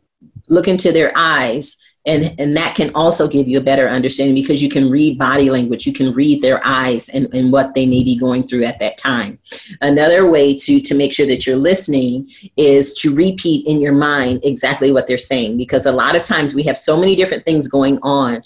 [0.50, 4.62] look into their eyes and and that can also give you a better understanding because
[4.62, 5.86] you can read body language.
[5.86, 8.96] You can read their eyes and, and what they may be going through at that
[8.96, 9.38] time.
[9.82, 14.40] Another way to to make sure that you're listening is to repeat in your mind
[14.44, 17.68] exactly what they're saying because a lot of times we have so many different things
[17.68, 18.42] going on.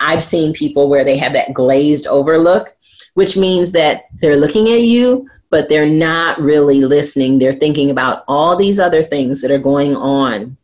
[0.00, 2.76] I've seen people where they have that glazed over look
[3.14, 7.38] which means that they're looking at you but they're not really listening.
[7.38, 10.56] They're thinking about all these other things that are going on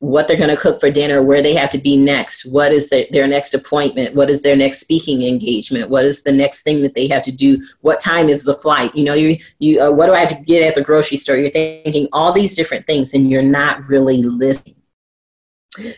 [0.00, 2.88] what they're going to cook for dinner, where they have to be next, what is
[2.88, 6.82] the, their next appointment, what is their next speaking engagement, what is the next thing
[6.82, 9.90] that they have to do, what time is the flight, you know, you, you uh,
[9.90, 11.36] what do I have to get at the grocery store?
[11.36, 14.76] You're thinking all these different things and you're not really listening.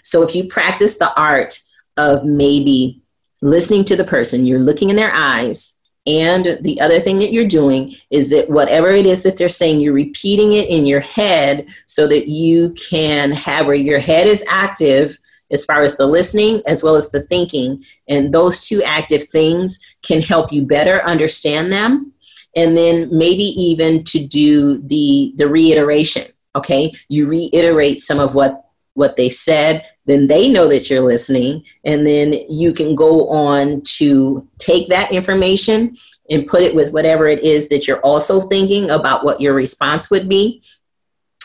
[0.02, 1.60] So if you practice the art
[1.96, 3.02] of maybe
[3.42, 5.76] listening to the person, you're looking in their eyes
[6.18, 9.80] and the other thing that you're doing is that whatever it is that they're saying,
[9.80, 14.44] you're repeating it in your head so that you can have where your head is
[14.48, 15.18] active
[15.50, 17.84] as far as the listening as well as the thinking.
[18.08, 22.12] And those two active things can help you better understand them.
[22.56, 26.26] And then maybe even to do the, the reiteration.
[26.56, 31.64] Okay, you reiterate some of what what they said, then they know that you're listening.
[31.84, 35.94] And then you can go on to take that information
[36.28, 40.10] and put it with whatever it is that you're also thinking about what your response
[40.10, 40.62] would be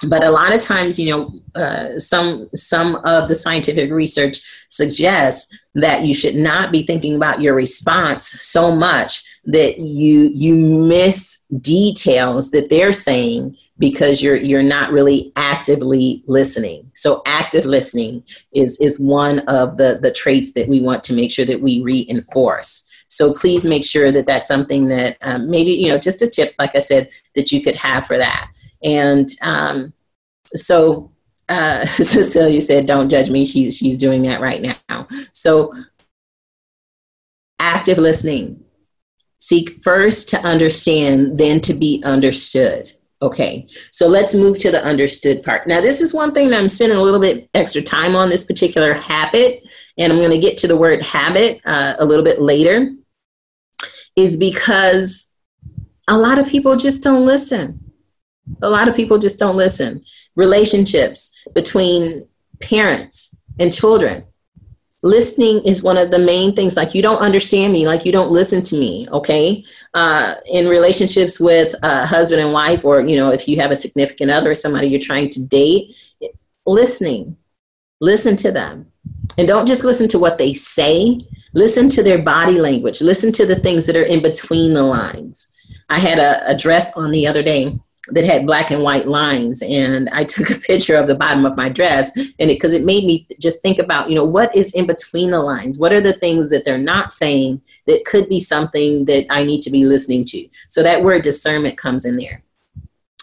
[0.03, 5.57] but a lot of times you know uh, some some of the scientific research suggests
[5.73, 11.45] that you should not be thinking about your response so much that you you miss
[11.61, 18.23] details that they're saying because you're you're not really actively listening so active listening
[18.53, 21.81] is is one of the the traits that we want to make sure that we
[21.81, 26.29] reinforce so please make sure that that's something that um, maybe you know just a
[26.29, 28.49] tip like i said that you could have for that
[28.83, 29.93] and um,
[30.47, 31.11] so
[31.49, 35.07] uh, Cecilia said, "Don't judge me." She's she's doing that right now.
[35.31, 35.73] So
[37.59, 38.63] active listening.
[39.39, 42.91] Seek first to understand, then to be understood.
[43.21, 45.67] Okay, so let's move to the understood part.
[45.67, 48.43] Now, this is one thing that I'm spending a little bit extra time on this
[48.43, 49.63] particular habit,
[49.97, 52.93] and I'm going to get to the word habit uh, a little bit later,
[54.15, 55.31] is because
[56.07, 57.85] a lot of people just don't listen
[58.61, 60.03] A lot of people just don't listen.
[60.35, 62.27] Relationships between
[62.59, 64.25] parents and children.
[65.05, 66.75] Listening is one of the main things.
[66.75, 69.63] Like, you don't understand me, like, you don't listen to me, okay?
[69.93, 73.75] Uh, in relationships with a husband and wife, or, you know, if you have a
[73.75, 75.95] significant other, or somebody you're trying to date,
[76.65, 77.37] listening,
[78.01, 78.91] listen to them.
[79.37, 81.21] And don't just listen to what they say,
[81.53, 85.51] listen to their body language, listen to the things that are in between the lines.
[85.87, 87.77] I had a, a dress on the other day
[88.09, 91.57] that had black and white lines and i took a picture of the bottom of
[91.57, 94.73] my dress and it because it, made me just think about you know what is
[94.73, 95.79] in between the lines?
[95.79, 99.61] What are the things that they're not saying that could be something that i need
[99.61, 100.47] to be listening to?
[100.69, 102.43] So that word discernment comes in there.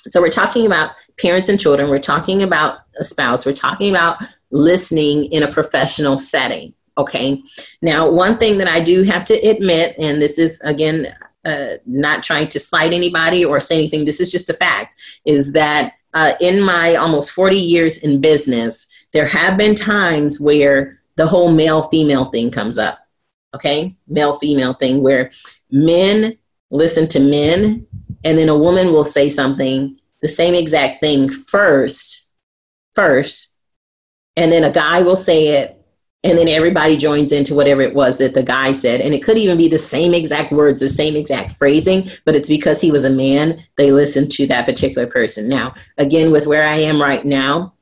[0.08, 4.18] So we're talking about parents and children we're talking about a spouse we're talking about
[4.50, 7.42] listening in a professional setting okay?
[7.80, 11.14] Now one thing that i do have to admit and this is again
[11.44, 14.04] uh, not trying to slight anybody or say anything.
[14.04, 15.00] This is just a fact.
[15.24, 21.00] Is that uh, in my almost 40 years in business, there have been times where
[21.16, 22.98] the whole male female thing comes up.
[23.54, 25.30] Okay, male female thing where
[25.70, 26.38] men
[26.70, 27.86] listen to men,
[28.24, 32.30] and then a woman will say something, the same exact thing first,
[32.94, 33.58] first,
[34.36, 35.81] and then a guy will say it
[36.24, 39.00] and then everybody joins into whatever it was that the guy said.
[39.00, 42.48] And it could even be the same exact words the same exact phrasing but it's
[42.48, 45.48] because he was a man they listened to that particular person.
[45.48, 47.72] Now again with where i am right now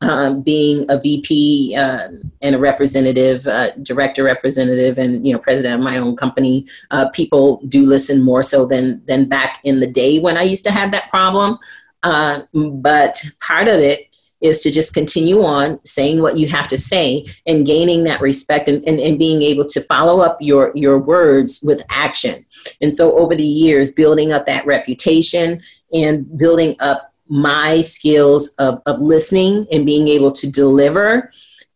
[0.00, 2.08] um, being a vp uh,
[2.42, 7.08] and a representative uh, director representative and you know president of my own company uh,
[7.10, 10.70] people do listen more so than than back in the day when i used to
[10.70, 11.58] have that problem.
[12.02, 14.13] Uh, but part of it
[14.44, 18.68] is to just continue on saying what you have to say and gaining that respect
[18.68, 22.44] and, and, and being able to follow up your, your words with action.
[22.82, 25.62] And so over the years, building up that reputation
[25.94, 31.30] and building up my skills of, of listening and being able to deliver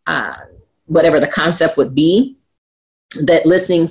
[0.07, 0.37] uh,
[0.85, 2.37] whatever the concept would be,
[3.23, 3.89] that listening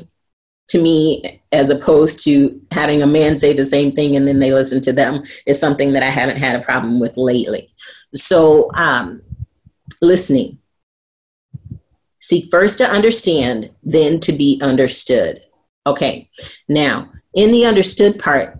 [0.67, 4.53] to me as opposed to having a man say the same thing and then they
[4.53, 7.73] listen to them is something that I haven't had a problem with lately.
[8.18, 9.22] So, um,
[10.01, 10.59] listening.
[12.20, 15.41] Seek first to understand, then to be understood.
[15.86, 16.30] Okay,
[16.68, 18.59] now in the understood part,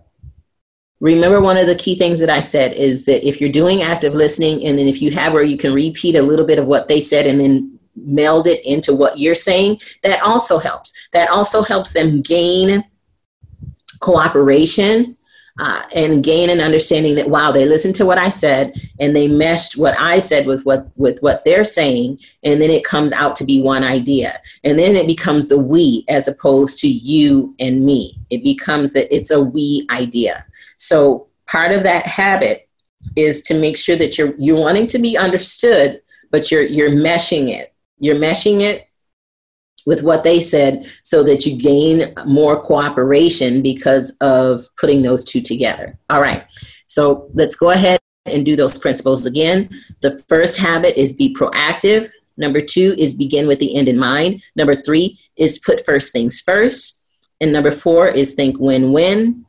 [0.99, 4.14] remember one of the key things that I said is that if you're doing active
[4.14, 6.88] listening, and then if you have where you can repeat a little bit of what
[6.88, 10.93] they said and then meld it into what you're saying, that also helps.
[11.12, 12.84] That also helps them gain
[13.99, 15.16] cooperation
[15.60, 19.28] uh, and gain an understanding that wow they listened to what i said and they
[19.28, 23.36] meshed what i said with what with what they're saying and then it comes out
[23.36, 24.39] to be one idea.
[24.64, 28.18] And then it becomes the we as opposed to you and me.
[28.30, 30.45] It becomes that it's a we idea.
[30.78, 32.70] So part of that habit
[33.16, 36.01] is to make sure that you're you're wanting to be understood
[36.32, 37.74] but you're you're meshing it.
[37.99, 38.87] You're meshing it
[39.88, 45.42] with what they said so that you gain more cooperation because of putting those two
[45.42, 45.98] together.
[46.12, 46.44] All right,
[46.86, 49.70] so let's go ahead and do those principles again.
[50.02, 52.12] The first habit is be proactive.
[52.36, 54.44] Number two is begin with the end in mind.
[54.56, 57.04] Number three is put first things first.
[57.40, 59.46] And number four is think win win.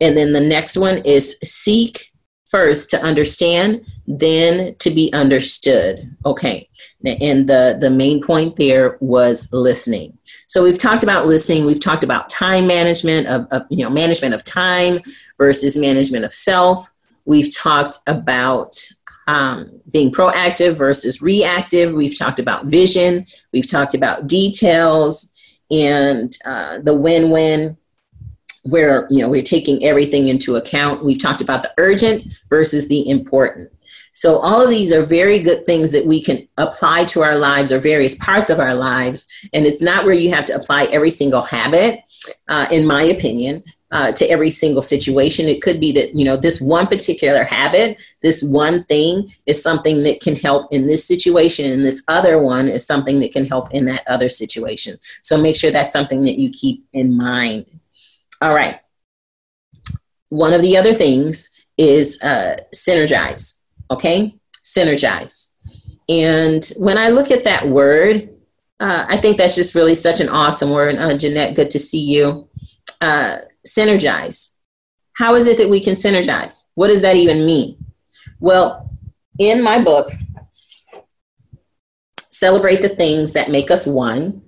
[0.00, 2.09] And then the next one is seek
[2.50, 6.14] first to understand, then to be understood.
[6.26, 6.68] Okay.
[7.04, 10.18] And the, the main point there was listening.
[10.48, 11.64] So we've talked about listening.
[11.64, 15.00] We've talked about time management of, of you know, management of time
[15.38, 16.90] versus management of self.
[17.24, 18.76] We've talked about
[19.28, 21.94] um, being proactive versus reactive.
[21.94, 23.26] We've talked about vision.
[23.52, 25.32] We've talked about details
[25.70, 27.76] and uh, the win-win
[28.64, 31.04] where you know we're taking everything into account.
[31.04, 33.70] We've talked about the urgent versus the important.
[34.12, 37.72] So all of these are very good things that we can apply to our lives
[37.72, 41.10] or various parts of our lives and it's not where you have to apply every
[41.10, 42.00] single habit
[42.48, 45.48] uh, in my opinion uh, to every single situation.
[45.48, 50.02] It could be that you know this one particular habit this one thing is something
[50.02, 53.72] that can help in this situation and this other one is something that can help
[53.72, 54.98] in that other situation.
[55.22, 57.66] So make sure that's something that you keep in mind
[58.40, 58.80] all right.
[60.28, 63.60] One of the other things is uh, synergize.
[63.90, 64.38] Okay?
[64.64, 65.50] Synergize.
[66.08, 68.30] And when I look at that word,
[68.78, 70.96] uh, I think that's just really such an awesome word.
[70.96, 72.48] Uh, Jeanette, good to see you.
[73.00, 74.54] Uh, synergize.
[75.14, 76.68] How is it that we can synergize?
[76.74, 77.76] What does that even mean?
[78.38, 78.90] Well,
[79.38, 80.10] in my book,
[82.30, 84.40] Celebrate the Things That Make Us One,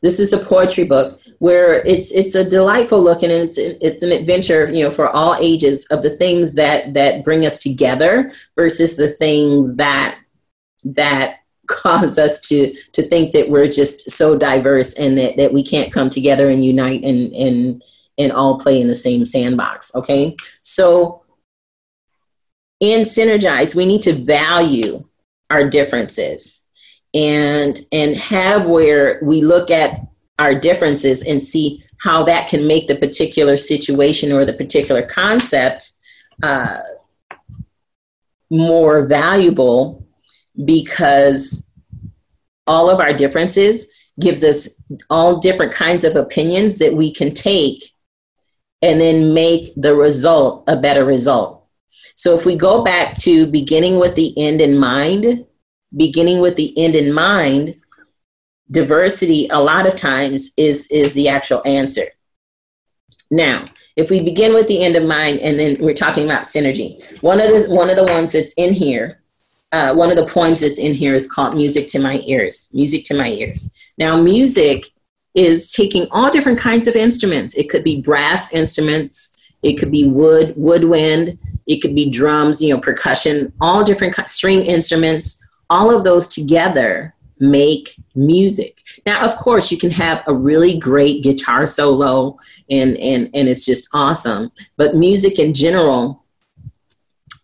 [0.00, 4.12] This is a poetry book where it's it's a delightful look and it's it's an
[4.12, 8.94] adventure, you know, for all ages of the things that that bring us together versus
[8.94, 10.20] the things that
[10.84, 15.64] that cause us to to think that we're just so diverse and that, that we
[15.64, 17.82] can't come together and unite and and
[18.18, 19.92] and all play in the same sandbox.
[19.96, 20.36] Okay.
[20.62, 21.24] So
[22.78, 25.04] in synergize, we need to value
[25.50, 26.62] our differences
[27.12, 30.06] and and have where we look at
[30.38, 35.92] our differences and see how that can make the particular situation or the particular concept
[36.42, 36.80] uh,
[38.50, 40.06] more valuable
[40.64, 41.68] because
[42.66, 43.88] all of our differences
[44.20, 47.92] gives us all different kinds of opinions that we can take
[48.82, 51.66] and then make the result a better result.
[52.14, 55.46] So if we go back to beginning with the end in mind,
[55.96, 57.76] beginning with the end in mind,
[58.72, 62.06] diversity a lot of times is is the actual answer.
[63.30, 67.00] Now, if we begin with the end in mind and then we're talking about synergy,
[67.22, 69.22] one of the one of the ones that's in here
[69.72, 72.70] uh, one of the poems that's in here is called Music to My Ears.
[72.74, 73.74] Music to My Ears.
[73.98, 74.90] Now, music
[75.34, 77.54] is taking all different kinds of instruments.
[77.54, 82.74] It could be brass instruments, it could be wood, woodwind, it could be drums, you
[82.74, 85.42] know, percussion, all different string instruments.
[85.70, 88.78] All of those together make music.
[89.04, 92.38] Now, of course, you can have a really great guitar solo
[92.70, 94.52] and and and it's just awesome.
[94.76, 96.22] But music in general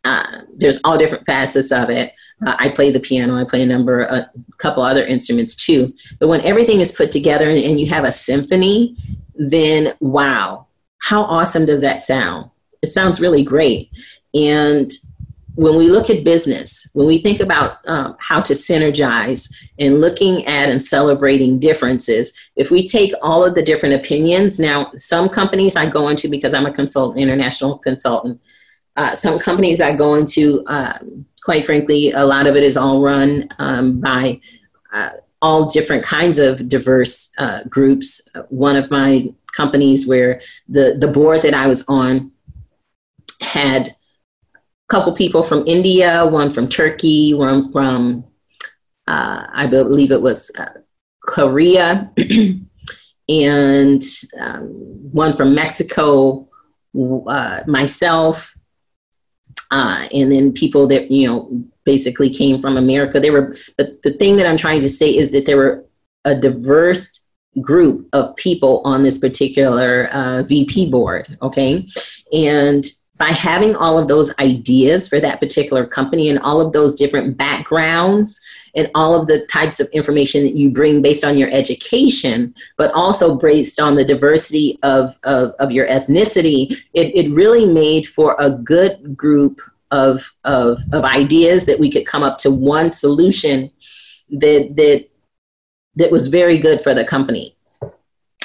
[0.04, 2.12] uh, there's all different facets of it.
[2.46, 3.36] Uh, I play the piano.
[3.36, 5.92] I play a number, a couple other instruments too.
[6.18, 8.96] But when everything is put together and, and you have a symphony,
[9.34, 10.66] then wow,
[10.98, 12.50] how awesome does that sound?
[12.80, 13.90] It sounds really great.
[14.32, 14.90] And
[15.58, 20.46] when we look at business, when we think about um, how to synergize and looking
[20.46, 25.74] at and celebrating differences, if we take all of the different opinions, now some companies
[25.74, 28.40] I go into because I'm a consultant, international consultant,
[28.94, 33.00] uh, some companies I go into, um, quite frankly, a lot of it is all
[33.00, 34.40] run um, by
[34.92, 35.10] uh,
[35.42, 38.28] all different kinds of diverse uh, groups.
[38.48, 42.30] One of my companies where the, the board that I was on
[43.40, 43.96] had
[44.88, 48.24] couple people from India, one from Turkey, one from,
[49.06, 50.80] uh, I believe it was uh,
[51.22, 52.10] Korea,
[53.28, 54.02] and
[54.40, 54.68] um,
[55.12, 56.48] one from Mexico,
[57.28, 58.54] uh, myself,
[59.70, 63.20] uh, and then people that you know basically came from America.
[63.20, 65.84] They were, but the thing that I'm trying to say is that there were
[66.24, 67.26] a diverse
[67.60, 71.36] group of people on this particular uh, VP board.
[71.42, 71.86] Okay,
[72.32, 72.84] and
[73.18, 77.36] by having all of those ideas for that particular company and all of those different
[77.36, 78.40] backgrounds
[78.76, 82.92] and all of the types of information that you bring based on your education, but
[82.92, 88.36] also based on the diversity of, of, of your ethnicity, it, it really made for
[88.38, 89.60] a good group
[89.90, 93.70] of, of, of ideas that we could come up to one solution
[94.30, 95.08] that, that,
[95.96, 97.56] that was very good for the company.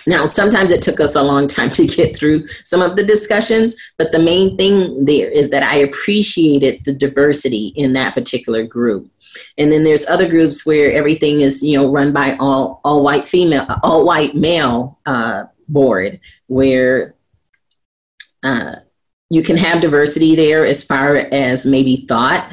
[0.05, 3.75] Now, sometimes it took us a long time to get through some of the discussions,
[3.97, 9.09] but the main thing there is that I appreciated the diversity in that particular group.
[9.57, 13.27] And then there's other groups where everything is, you know, run by all all white
[13.27, 17.15] female, all white male uh, board, where
[18.43, 18.75] uh,
[19.29, 22.51] you can have diversity there as far as maybe thought,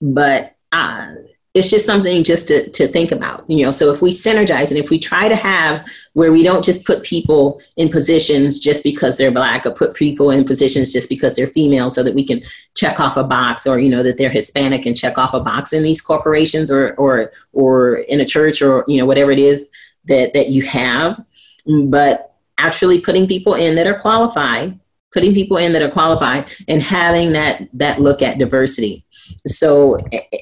[0.00, 1.06] but uh,
[1.54, 3.70] it's just something just to, to think about you know?
[3.70, 7.02] So if we synergize and if we try to have where we don't just put
[7.02, 11.46] people in positions just because they're black or put people in positions just because they're
[11.46, 12.42] female so that we can
[12.74, 15.72] check off a box or you know that they're hispanic and check off a box
[15.72, 19.68] in these corporations or or or in a church or you know whatever it is
[20.04, 21.24] that that you have.
[21.66, 24.78] But actually putting people in that are qualified
[25.12, 29.04] putting people in that are qualified and having that that look at diversity.
[29.46, 29.98] So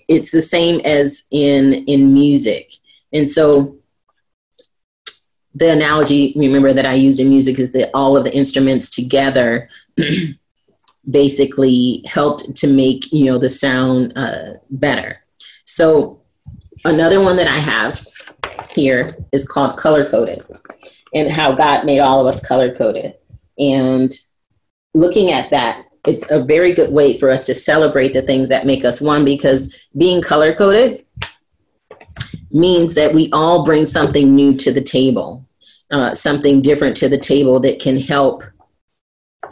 [0.08, 2.72] it's the same as in in music.
[3.12, 3.76] And so
[5.54, 9.68] the analogy remember that i used in music is that all of the instruments together
[11.10, 15.24] basically helped to make you know the sound uh, better.
[15.64, 16.20] So
[16.84, 18.06] another one that i have
[18.70, 20.42] here is called color coded
[21.12, 23.14] and how god made all of us color coded.
[23.58, 24.10] And
[24.94, 28.66] looking at that, it's a very good way for us to celebrate the things that
[28.66, 31.04] make us one because being color coded
[32.50, 35.46] means that we all bring something new to the table,
[35.90, 38.42] uh, something different to the table that can help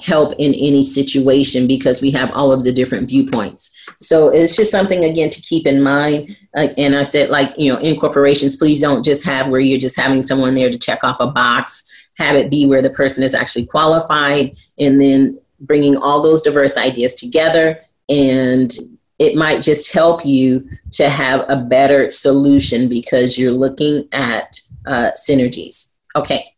[0.00, 3.88] help in any situation because we have all of the different viewpoints.
[4.00, 6.36] So it's just something again to keep in mind.
[6.56, 9.78] Uh, and I said, like you know, in corporations, please don't just have where you're
[9.78, 11.87] just having someone there to check off a box.
[12.18, 16.76] Have it be where the person is actually qualified, and then bringing all those diverse
[16.76, 18.76] ideas together and
[19.18, 25.10] it might just help you to have a better solution because you're looking at uh,
[25.28, 25.96] synergies.
[26.14, 26.54] Okay.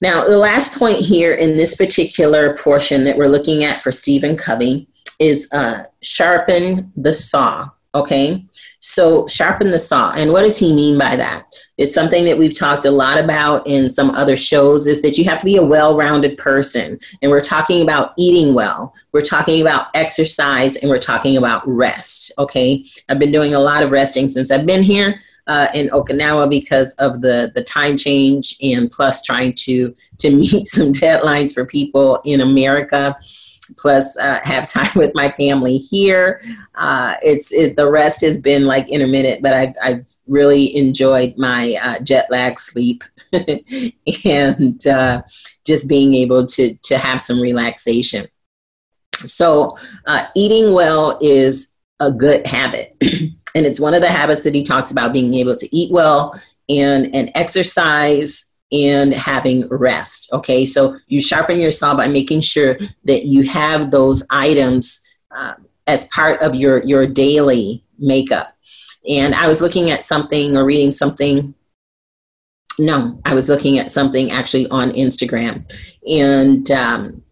[0.00, 4.36] Now, the last point here in this particular portion that we're looking at for Stephen
[4.36, 7.70] Covey is uh, sharpen the saw.
[7.94, 8.42] Okay,
[8.80, 10.12] so sharpen the saw.
[10.12, 11.44] And what does he mean by that?
[11.76, 15.24] It's something that we've talked a lot about in some other shows is that you
[15.24, 16.98] have to be a well rounded person.
[17.20, 22.32] And we're talking about eating well, we're talking about exercise, and we're talking about rest.
[22.38, 25.20] Okay, I've been doing a lot of resting since I've been here.
[25.48, 30.68] Uh, in Okinawa because of the the time change and plus trying to to meet
[30.68, 33.18] some deadlines for people in America
[33.76, 36.42] plus uh, have time with my family here.
[36.74, 41.76] Uh, it's it, the rest has been like intermittent, but I've, I've really enjoyed my
[41.82, 43.04] uh, jet lag sleep
[44.24, 45.22] and uh,
[45.64, 48.26] just being able to to have some relaxation.
[49.24, 52.96] So uh, eating well is a good habit,
[53.54, 56.40] and it's one of the habits that he talks about being able to eat well
[56.68, 60.32] and and exercise and having rest.
[60.32, 65.00] Okay, so you sharpen your saw by making sure that you have those items
[65.30, 65.54] uh,
[65.86, 68.56] as part of your your daily makeup.
[69.08, 71.54] And I was looking at something or reading something.
[72.78, 75.70] No, I was looking at something actually on Instagram,
[76.08, 77.22] and um,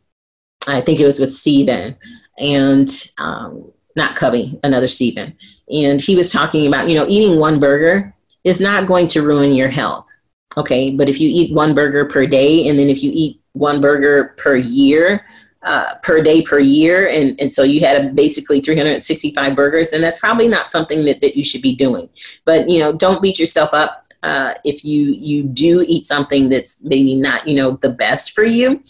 [0.66, 1.96] I think it was with Steven
[2.38, 2.88] and
[3.18, 5.34] um, not Covey, another Steven.
[5.72, 8.14] And he was talking about, you know, eating one burger
[8.44, 10.09] is not going to ruin your health
[10.56, 13.80] Okay, but if you eat one burger per day, and then if you eat one
[13.80, 15.24] burger per year,
[15.62, 20.00] uh, per day per year, and, and so you had a basically 365 burgers, then
[20.00, 22.08] that's probably not something that, that you should be doing.
[22.44, 26.82] But you know, don't beat yourself up uh, if you you do eat something that's
[26.84, 28.82] maybe not you know the best for you.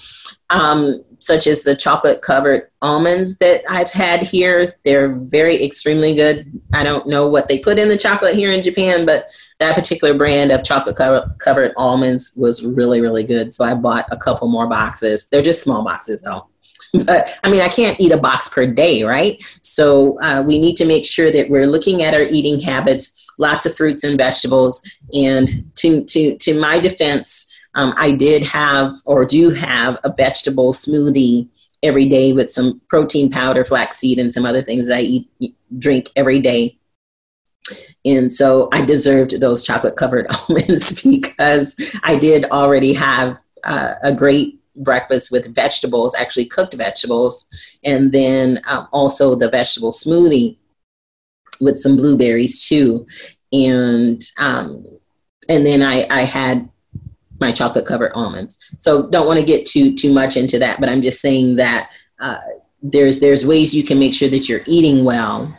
[0.48, 4.74] Um, such as the chocolate covered almonds that I've had here.
[4.84, 6.60] They're very extremely good.
[6.72, 10.14] I don't know what they put in the chocolate here in Japan, but that particular
[10.14, 10.96] brand of chocolate
[11.38, 13.52] covered almonds was really, really good.
[13.52, 15.28] So I bought a couple more boxes.
[15.28, 16.48] They're just small boxes though.
[17.04, 19.40] But I mean, I can't eat a box per day, right?
[19.62, 23.64] So uh, we need to make sure that we're looking at our eating habits, lots
[23.64, 24.82] of fruits and vegetables.
[25.14, 30.72] And to, to, to my defense, um, I did have or do have a vegetable
[30.72, 31.48] smoothie
[31.82, 36.08] every day with some protein powder, flaxseed, and some other things that I eat, drink
[36.16, 36.78] every day.
[38.04, 44.12] And so I deserved those chocolate covered almonds because I did already have uh, a
[44.12, 47.46] great breakfast with vegetables, actually cooked vegetables,
[47.84, 50.56] and then um, also the vegetable smoothie
[51.60, 53.06] with some blueberries too.
[53.52, 54.86] And um,
[55.48, 56.68] and then I, I had
[57.40, 58.72] my chocolate covered almonds.
[58.78, 61.90] So don't want to get too too much into that, but I'm just saying that
[62.20, 62.38] uh,
[62.82, 65.56] there's there's ways you can make sure that you're eating well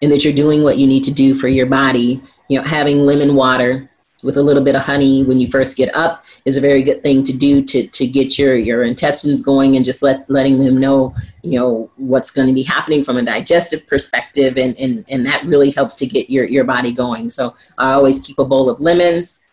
[0.00, 2.20] and that you're doing what you need to do for your body.
[2.48, 3.90] You know, having lemon water
[4.24, 7.02] with a little bit of honey when you first get up is a very good
[7.02, 10.80] thing to do to, to get your, your intestines going and just let letting them
[10.80, 15.26] know you know what's going to be happening from a digestive perspective and, and, and
[15.26, 18.70] that really helps to get your, your body going so i always keep a bowl
[18.70, 19.43] of lemons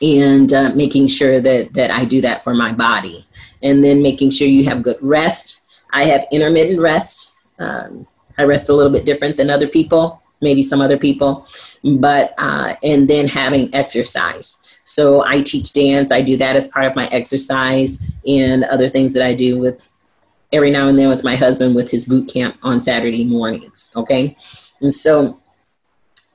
[0.00, 3.26] and uh, making sure that that I do that for my body,
[3.62, 5.82] and then making sure you have good rest.
[5.92, 7.40] I have intermittent rest.
[7.58, 11.46] Um, I rest a little bit different than other people, maybe some other people,
[11.96, 14.78] but uh, and then having exercise.
[14.84, 16.12] So I teach dance.
[16.12, 19.86] I do that as part of my exercise and other things that I do with
[20.52, 23.92] every now and then with my husband with his boot camp on Saturday mornings.
[23.96, 24.36] Okay,
[24.80, 25.40] and so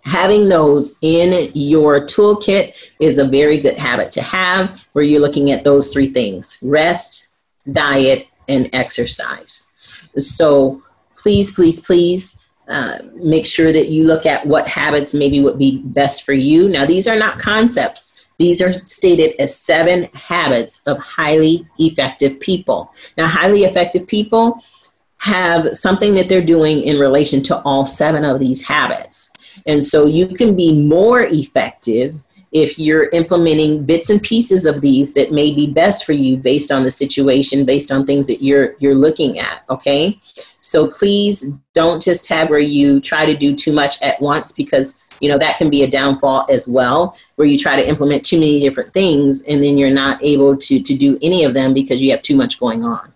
[0.04, 5.51] having those in your toolkit is a very good habit to have where you're looking
[5.51, 7.34] at those three things rest,
[7.72, 9.72] diet, and exercise.
[10.18, 10.82] So
[11.16, 15.80] please, please, please uh, make sure that you look at what habits maybe would be
[15.80, 16.70] best for you.
[16.70, 18.30] Now, these are not concepts.
[18.38, 22.93] These are stated as seven habits of highly effective people.
[23.18, 24.64] Now, highly effective people
[25.18, 29.32] have something that they're doing in relation to all seven of these habits.
[29.66, 32.16] And so you can be more effective
[32.51, 36.72] if you're implementing bits and pieces of these that may be best for you based
[36.72, 40.20] on the situation based on things that you're you're looking at okay
[40.62, 45.04] so please don't just have where you try to do too much at once because
[45.24, 48.38] you know, that can be a downfall as well, where you try to implement too
[48.38, 52.01] many different things and then you're not able to, to do any of them because
[52.01, 53.12] you have too much going on.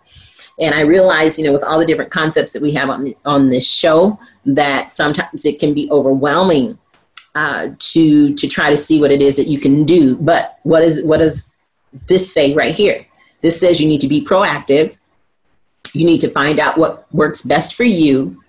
[0.60, 3.50] And I realize, you know, with all the different concepts that we have on, on
[3.50, 6.78] this show, that sometimes it can be overwhelming
[7.36, 10.16] uh, to to try to see what it is that you can do.
[10.16, 11.56] But what is what does
[12.08, 13.06] this say right here?
[13.42, 14.96] This says you need to be proactive.
[15.94, 18.42] You need to find out what works best for you,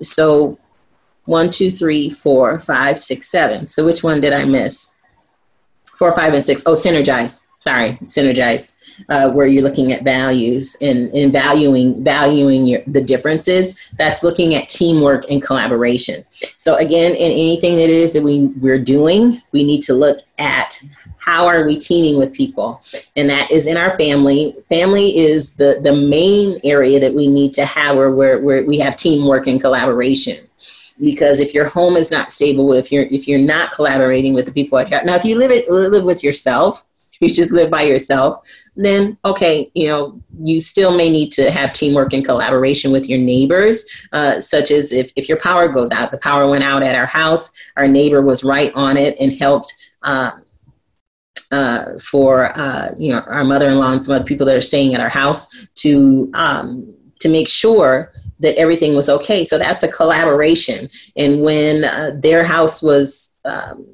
[0.01, 0.57] So
[1.25, 3.67] one, two, three, four, five, six, seven.
[3.67, 4.90] So which one did I miss?
[6.01, 6.63] Four, five, and six.
[6.65, 7.45] Oh, synergize.
[7.59, 8.75] Sorry, synergize.
[9.07, 13.79] Uh, where you're looking at values and, and valuing valuing your, the differences.
[13.99, 16.25] That's looking at teamwork and collaboration.
[16.57, 20.81] So again, in anything that is that we we're doing, we need to look at
[21.17, 22.81] how are we teaming with people
[23.15, 27.53] and that is in our family family is the the main area that we need
[27.53, 30.37] to have where, where, where we have teamwork and collaboration
[30.99, 34.51] because if your home is not stable, if you're if you're not collaborating with the
[34.51, 36.85] people at your now, if you live it live with yourself,
[37.19, 41.71] you just live by yourself, then okay, you know you still may need to have
[41.71, 46.11] teamwork and collaboration with your neighbors, uh, such as if if your power goes out,
[46.11, 49.73] the power went out at our house, our neighbor was right on it and helped.
[50.03, 50.31] Uh,
[51.51, 55.01] uh, for uh, you know our mother-in-law and some other people that are staying at
[55.01, 59.43] our house to um, to make sure that everything was okay.
[59.43, 60.89] So that's a collaboration.
[61.15, 63.87] And when uh, their house was um,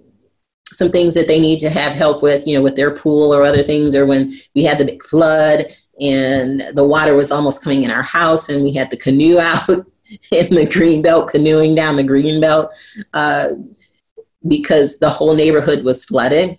[0.72, 3.44] some things that they need to have help with, you know, with their pool or
[3.44, 5.66] other things, or when we had the big flood
[6.00, 9.70] and the water was almost coming in our house and we had the canoe out
[10.32, 12.72] in the green belt, canoeing down the green belt
[13.14, 13.50] uh,
[14.48, 16.58] because the whole neighborhood was flooded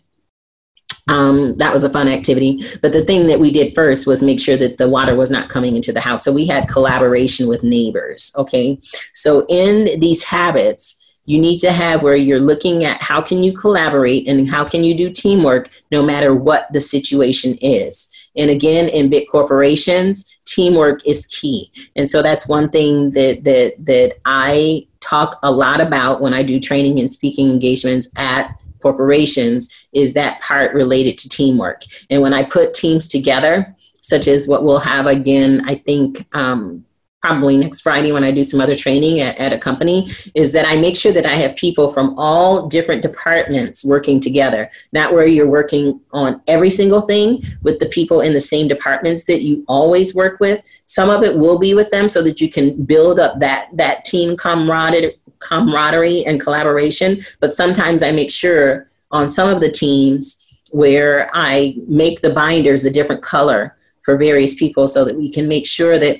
[1.08, 2.64] um, that was a fun activity.
[2.82, 5.48] But the thing that we did first was make sure that the water was not
[5.48, 6.24] coming into the house.
[6.24, 8.32] So we had collaboration with neighbors.
[8.36, 8.78] Okay.
[9.14, 10.94] So in these habits,
[11.24, 14.82] you need to have where you're looking at how can you collaborate and how can
[14.82, 18.14] you do teamwork no matter what the situation is.
[18.34, 21.70] And again, in big corporations, teamwork is key.
[21.96, 26.42] And so that's one thing that that that I talk a lot about when I
[26.42, 31.82] do training and speaking engagements at corporations is that part related to teamwork.
[32.10, 36.84] And when I put teams together, such as what we'll have again, I think um,
[37.20, 40.66] probably next Friday when I do some other training at, at a company, is that
[40.66, 44.70] I make sure that I have people from all different departments working together.
[44.92, 49.24] Not where you're working on every single thing with the people in the same departments
[49.24, 50.62] that you always work with.
[50.86, 54.04] Some of it will be with them so that you can build up that that
[54.04, 60.60] team camaraderie camaraderie and collaboration, but sometimes I make sure on some of the teams
[60.70, 65.48] where I make the binders a different color for various people so that we can
[65.48, 66.18] make sure that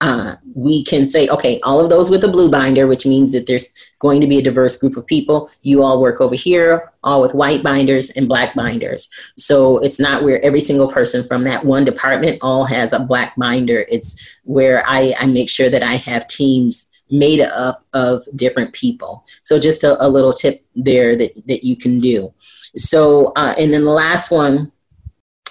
[0.00, 3.46] uh, we can say, okay, all of those with a blue binder, which means that
[3.46, 5.50] there's going to be a diverse group of people.
[5.62, 9.10] You all work over here, all with white binders and black binders.
[9.36, 13.34] So it's not where every single person from that one department all has a black
[13.36, 13.86] binder.
[13.88, 19.24] It's where I, I make sure that I have teams made up of different people.
[19.42, 22.32] So just a, a little tip there that, that you can do.
[22.76, 24.72] So, uh, and then the last one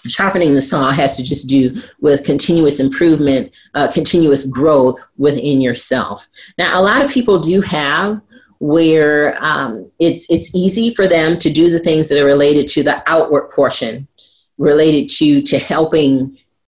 [0.08, 6.28] sharpening the saw has to just do with continuous improvement, uh, continuous growth within yourself.
[6.58, 8.22] Now, a lot of people do have
[8.60, 12.84] where um, it's it's easy for them to do the things that are related to
[12.84, 14.08] the outward portion,
[14.58, 16.38] related to to helping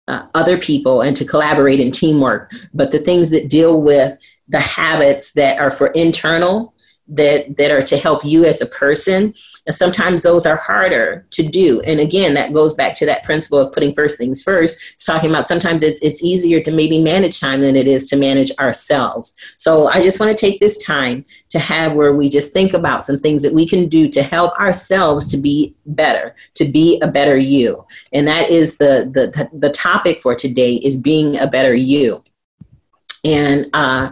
[0.08, 2.52] uh, other people and to collaborate in teamwork.
[2.74, 4.18] But the things that deal with
[4.48, 6.74] the habits that are for internal
[7.08, 9.32] that that are to help you as a person.
[9.66, 11.80] And sometimes those are harder to do.
[11.82, 14.92] And again that goes back to that principle of putting first things first.
[14.92, 18.16] It's talking about sometimes it's it's easier to maybe manage time than it is to
[18.16, 19.34] manage ourselves.
[19.56, 23.06] So i just want to take this time to have where we just think about
[23.06, 27.08] some things that we can do to help ourselves to be better to be a
[27.08, 27.84] better you.
[28.12, 32.22] And that is the the the topic for today is being a better you.
[33.24, 34.10] And uh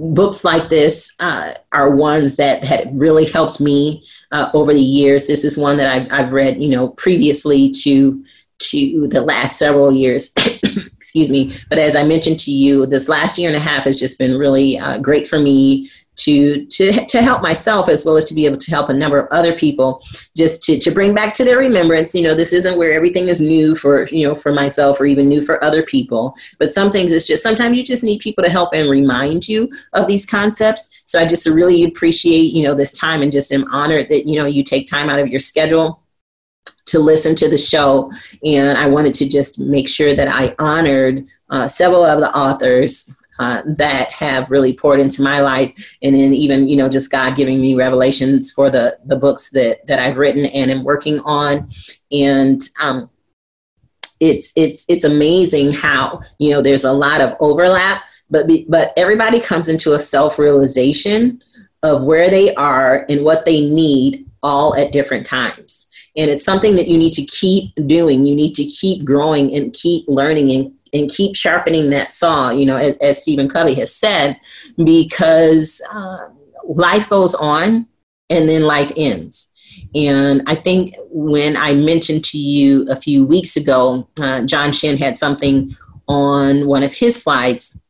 [0.00, 5.26] books like this uh, are ones that had really helped me uh, over the years.
[5.26, 8.24] This is one that I've, I've, read, you know, previously to
[8.58, 10.32] to the last several years.
[10.36, 11.56] Excuse me.
[11.68, 14.38] But as I mentioned to you, this last year and a half has just been
[14.38, 15.90] really uh, great for me
[16.20, 19.18] to to to help myself as well as to be able to help a number
[19.18, 20.02] of other people
[20.36, 23.40] just to to bring back to their remembrance you know this isn't where everything is
[23.40, 27.12] new for you know for myself or even new for other people but some things
[27.12, 31.02] it's just sometimes you just need people to help and remind you of these concepts
[31.06, 34.38] so i just really appreciate you know this time and just am honored that you
[34.38, 36.02] know you take time out of your schedule
[36.86, 38.10] to listen to the show.
[38.44, 43.16] And I wanted to just make sure that I honored uh, several of the authors
[43.40, 45.96] uh, that have really poured into my life.
[46.02, 49.86] And then even you know just god giving me revelations for the the books that
[49.86, 51.68] that i've written and am working on.
[52.12, 53.10] And um,
[54.20, 58.92] it's it's it's amazing how you know there's a lot of overlap but be, but
[58.96, 61.42] everybody comes into a self realization
[61.82, 65.86] of where they are and what they need all at different times.
[66.16, 68.26] And it's something that you need to keep doing.
[68.26, 72.66] You need to keep growing and keep learning and and keep sharpening that saw, you
[72.66, 74.38] know, as, as Stephen Covey has said,
[74.82, 76.28] because uh,
[76.64, 77.86] life goes on
[78.28, 79.52] and then life ends.
[79.94, 84.98] And I think when I mentioned to you a few weeks ago, uh, John Shin
[84.98, 85.76] had something
[86.08, 87.82] on one of his slides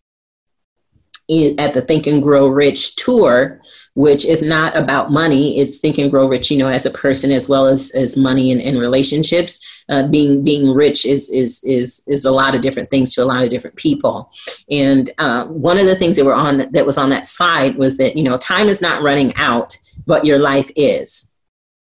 [1.28, 3.60] in, at the Think and Grow Rich tour
[4.00, 5.58] which is not about money.
[5.58, 8.50] It's think and grow rich, you know, as a person as well as, as money
[8.50, 9.82] and, and relationships.
[9.90, 13.26] Uh, being being rich is is is is a lot of different things to a
[13.26, 14.32] lot of different people.
[14.70, 17.98] And uh, one of the things that were on that was on that slide was
[17.98, 19.76] that you know time is not running out,
[20.06, 21.30] but your life is.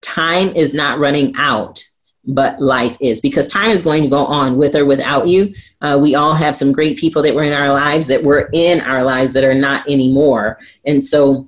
[0.01, 1.83] Time is not running out,
[2.25, 5.53] but life is because time is going to go on with or without you.
[5.81, 8.81] Uh, we all have some great people that were in our lives that were in
[8.81, 10.57] our lives that are not anymore.
[10.85, 11.47] And so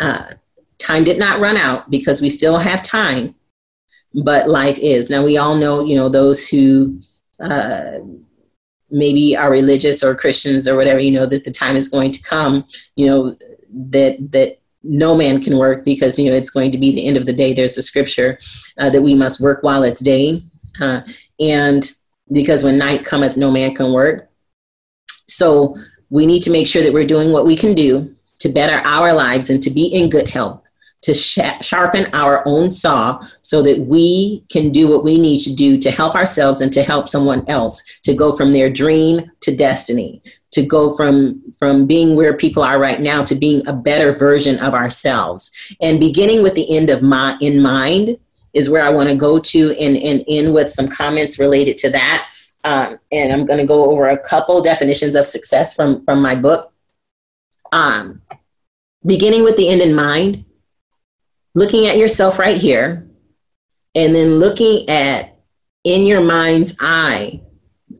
[0.00, 0.32] uh,
[0.78, 3.34] time did not run out because we still have time,
[4.14, 5.10] but life is.
[5.10, 7.00] Now, we all know, you know, those who
[7.38, 7.98] uh,
[8.90, 12.22] maybe are religious or Christians or whatever, you know, that the time is going to
[12.22, 13.36] come, you know,
[13.90, 17.16] that, that no man can work because, you know, it's going to be the end
[17.16, 17.52] of the day.
[17.52, 18.38] There's a scripture
[18.78, 20.42] uh, that we must work while it's day.
[20.80, 21.02] Uh,
[21.38, 21.88] and
[22.32, 24.30] because when night cometh, no man can work.
[25.28, 25.76] So
[26.08, 29.12] we need to make sure that we're doing what we can do to better our
[29.12, 30.62] lives and to be in good health,
[31.02, 35.54] to sh- sharpen our own saw so that we can do what we need to
[35.54, 39.54] do to help ourselves and to help someone else to go from their dream to
[39.54, 40.22] destiny
[40.52, 44.58] to go from from being where people are right now to being a better version
[44.58, 45.50] of ourselves.
[45.80, 48.18] And beginning with the end of my in mind
[48.52, 51.90] is where i want to go to and and in with some comments related to
[51.90, 52.30] that.
[52.64, 56.34] Um, and i'm going to go over a couple definitions of success from from my
[56.34, 56.69] book
[57.72, 58.22] um,
[59.04, 60.44] beginning with the end in mind,
[61.54, 63.08] looking at yourself right here,
[63.94, 65.38] and then looking at
[65.84, 67.40] in your mind's eye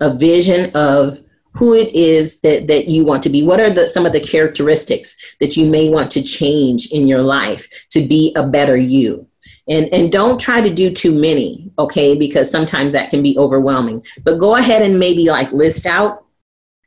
[0.01, 1.19] a vision of
[1.55, 3.43] who it is that, that you want to be.
[3.43, 7.23] What are the, some of the characteristics that you may want to change in your
[7.23, 9.27] life to be a better you?
[9.69, 12.17] And, and don't try to do too many, okay?
[12.17, 14.05] Because sometimes that can be overwhelming.
[14.23, 16.25] But go ahead and maybe like list out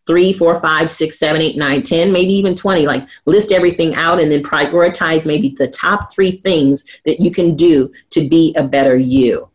[0.06, 2.86] three, four, five, six, seven, eight, nine, ten, maybe even 20.
[2.86, 7.56] Like list everything out and then prioritize maybe the top three things that you can
[7.56, 9.50] do to be a better you.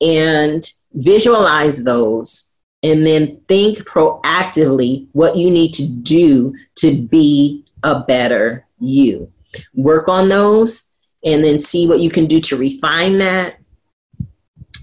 [0.00, 2.50] And visualize those
[2.82, 9.30] and then think proactively what you need to do to be a better you.
[9.74, 13.56] Work on those and then see what you can do to refine that.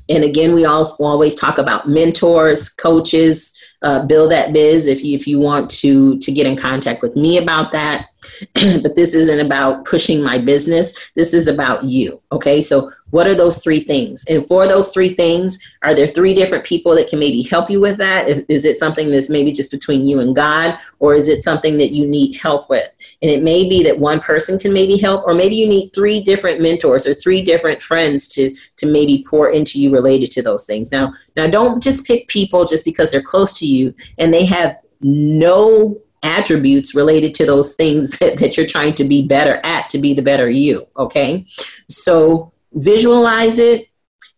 [0.09, 3.57] And again, we also always talk about mentors, coaches,
[3.88, 7.15] uh, build that biz if you, if you want to to get in contact with
[7.15, 8.07] me about that.
[8.83, 11.11] But this isn't about pushing my business.
[11.15, 12.59] This is about you okay?
[12.61, 14.26] So what are those three things?
[14.30, 17.80] And for those three things, are there three different people that can maybe help you
[17.80, 18.28] with that?
[18.49, 21.91] Is it something that's maybe just between you and God, or is it something that
[21.91, 22.89] you need help with?
[23.22, 26.22] And it may be that one person can maybe help, or maybe you need three
[26.22, 30.66] different mentors or three different friends to to maybe pour into you related to those
[30.66, 30.91] things.
[30.91, 34.78] Now, now don't just pick people just because they're close to you and they have
[35.01, 39.97] no attributes related to those things that, that you're trying to be better at to
[39.97, 40.88] be the better you.
[40.97, 41.45] Okay.
[41.89, 43.88] So visualize it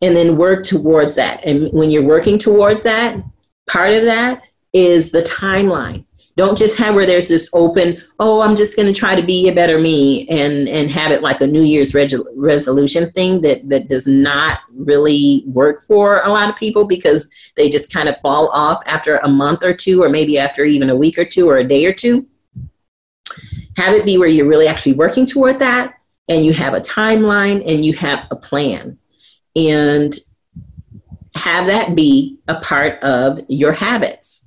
[0.01, 1.43] and then work towards that.
[1.45, 3.21] And when you're working towards that,
[3.67, 6.05] part of that is the timeline.
[6.37, 9.49] Don't just have where there's this open, oh, I'm just going to try to be
[9.49, 13.89] a better me and, and have it like a New Year's resolution thing that, that
[13.89, 18.47] does not really work for a lot of people because they just kind of fall
[18.49, 21.57] off after a month or two, or maybe after even a week or two or
[21.57, 22.25] a day or two.
[23.75, 25.98] Have it be where you're really actually working toward that
[26.29, 28.97] and you have a timeline and you have a plan.
[29.55, 30.13] And
[31.35, 34.39] have that be a part of your habits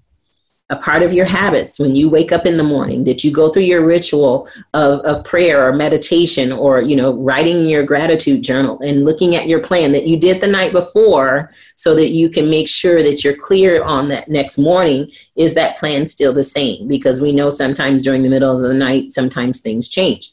[0.73, 1.79] a part of your habits.
[1.79, 5.23] When you wake up in the morning that you go through your ritual of, of
[5.23, 9.93] prayer or meditation or you know writing your gratitude journal and looking at your plan
[9.93, 13.85] that you did the night before so that you can make sure that you're clear
[13.85, 15.11] on that next morning?
[15.37, 16.89] Is that plan still the same?
[16.89, 20.31] Because we know sometimes during the middle of the night sometimes things change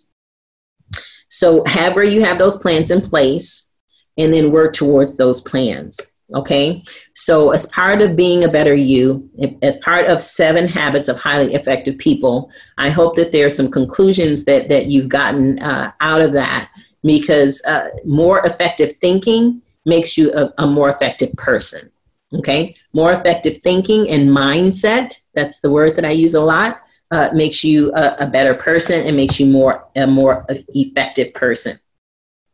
[1.40, 3.72] so have where you have those plans in place
[4.18, 6.84] and then work towards those plans Okay,
[7.16, 9.28] so as part of being a better you,
[9.64, 13.72] as part of seven habits of highly effective people, I hope that there are some
[13.72, 16.70] conclusions that that you've gotten uh, out of that
[17.04, 21.90] because uh, more effective thinking makes you a, a more effective person.
[22.36, 25.20] Okay, more effective thinking and mindset.
[25.34, 26.80] That's the word that I use a lot.
[27.12, 31.76] Uh, makes you a, a better person and makes you more a more effective person.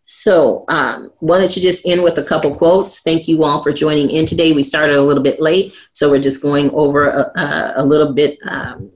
[0.05, 3.01] So, um, wanted to just end with a couple quotes.
[3.01, 4.53] Thank you all for joining in today.
[4.53, 8.37] We started a little bit late, so we're just going over a, a little bit
[8.47, 8.91] um,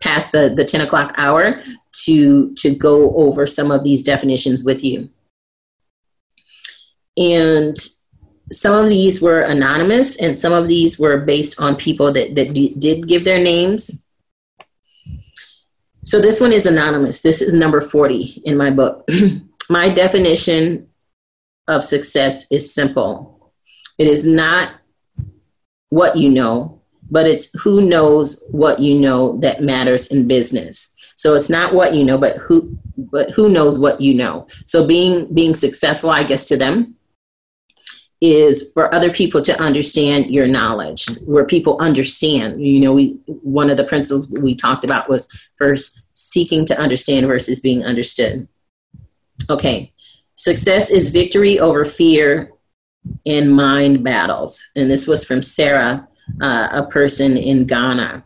[0.00, 1.60] past the, the 10 o'clock hour
[2.04, 5.08] to, to go over some of these definitions with you.
[7.16, 7.76] And
[8.52, 12.52] some of these were anonymous, and some of these were based on people that, that
[12.54, 14.04] did give their names.
[16.08, 17.20] So, this one is anonymous.
[17.20, 19.06] This is number 40 in my book.
[19.68, 20.88] My definition
[21.68, 23.52] of success is simple
[23.98, 24.72] it is not
[25.90, 26.80] what you know,
[27.10, 30.94] but it's who knows what you know that matters in business.
[31.16, 34.46] So it's not what you know, but who but who knows what you know.
[34.64, 36.96] So being being successful, I guess to them,
[38.20, 43.70] is for other people to understand your knowledge where people understand you know we one
[43.70, 48.48] of the principles we talked about was first seeking to understand versus being understood
[49.50, 49.92] Okay.
[50.34, 52.52] Success is victory over fear
[53.24, 54.64] in mind battles.
[54.76, 56.06] And this was from Sarah,
[56.40, 58.24] uh, a person in Ghana.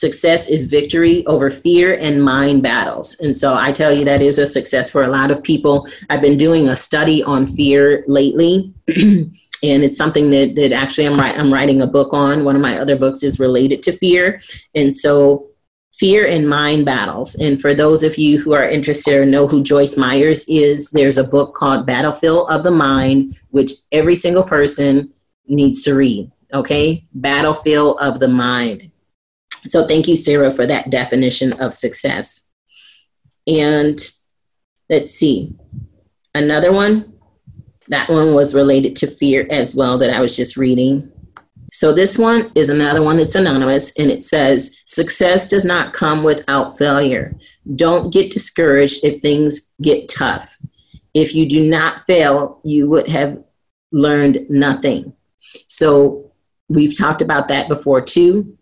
[0.00, 3.20] Success is victory over fear and mind battles.
[3.20, 5.86] And so I tell you, that is a success for a lot of people.
[6.08, 8.72] I've been doing a study on fear lately.
[8.88, 9.30] and
[9.62, 12.44] it's something that, that actually I'm, I'm writing a book on.
[12.44, 14.40] One of my other books is related to fear.
[14.74, 15.50] And so
[15.92, 17.34] fear and mind battles.
[17.34, 21.18] And for those of you who are interested or know who Joyce Myers is, there's
[21.18, 25.12] a book called Battlefield of the Mind, which every single person
[25.46, 26.32] needs to read.
[26.54, 27.04] Okay?
[27.12, 28.89] Battlefield of the Mind.
[29.66, 32.48] So thank you, Sarah, for that definition of success.
[33.46, 33.98] And
[34.88, 35.54] let's see,
[36.34, 37.14] another one.
[37.88, 41.10] That one was related to fear as well that I was just reading.
[41.72, 46.22] So this one is another one that's anonymous and it says success does not come
[46.22, 47.36] without failure.
[47.74, 50.56] Don't get discouraged if things get tough.
[51.14, 53.42] If you do not fail, you would have
[53.92, 55.14] learned nothing.
[55.68, 56.32] So
[56.68, 58.56] we've talked about that before too.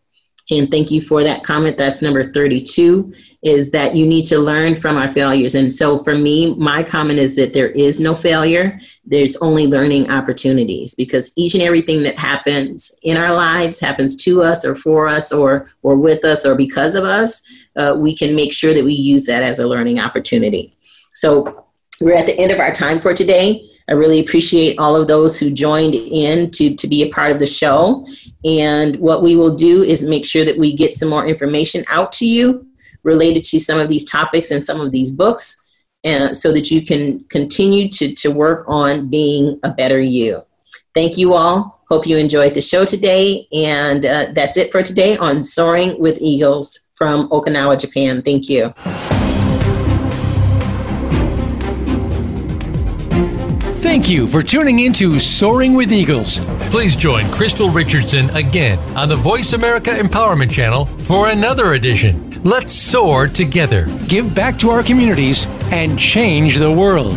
[0.51, 1.77] And thank you for that comment.
[1.77, 5.55] That's number 32 is that you need to learn from our failures.
[5.55, 8.79] And so for me, my comment is that there is no failure.
[9.05, 14.43] There's only learning opportunities because each and everything that happens in our lives happens to
[14.43, 17.47] us or for us or, or with us or because of us.
[17.77, 20.75] Uh, we can make sure that we use that as a learning opportunity.
[21.13, 21.67] So
[22.01, 23.68] we're at the end of our time for today.
[23.89, 27.39] I really appreciate all of those who joined in to, to be a part of
[27.39, 28.07] the show.
[28.45, 32.13] And what we will do is make sure that we get some more information out
[32.13, 32.67] to you
[33.03, 35.65] related to some of these topics and some of these books
[36.33, 40.43] so that you can continue to, to work on being a better you.
[40.95, 41.83] Thank you all.
[41.91, 43.47] Hope you enjoyed the show today.
[43.53, 48.23] And uh, that's it for today on Soaring with Eagles from Okinawa, Japan.
[48.23, 48.75] Thank you.
[53.99, 56.39] Thank you for tuning in to Soaring with Eagles.
[56.71, 62.31] Please join Krystylle Richardson again on the Voice America Empowerment Channel for another edition.
[62.45, 67.17] Let's soar together, give back to our communities, and change the world.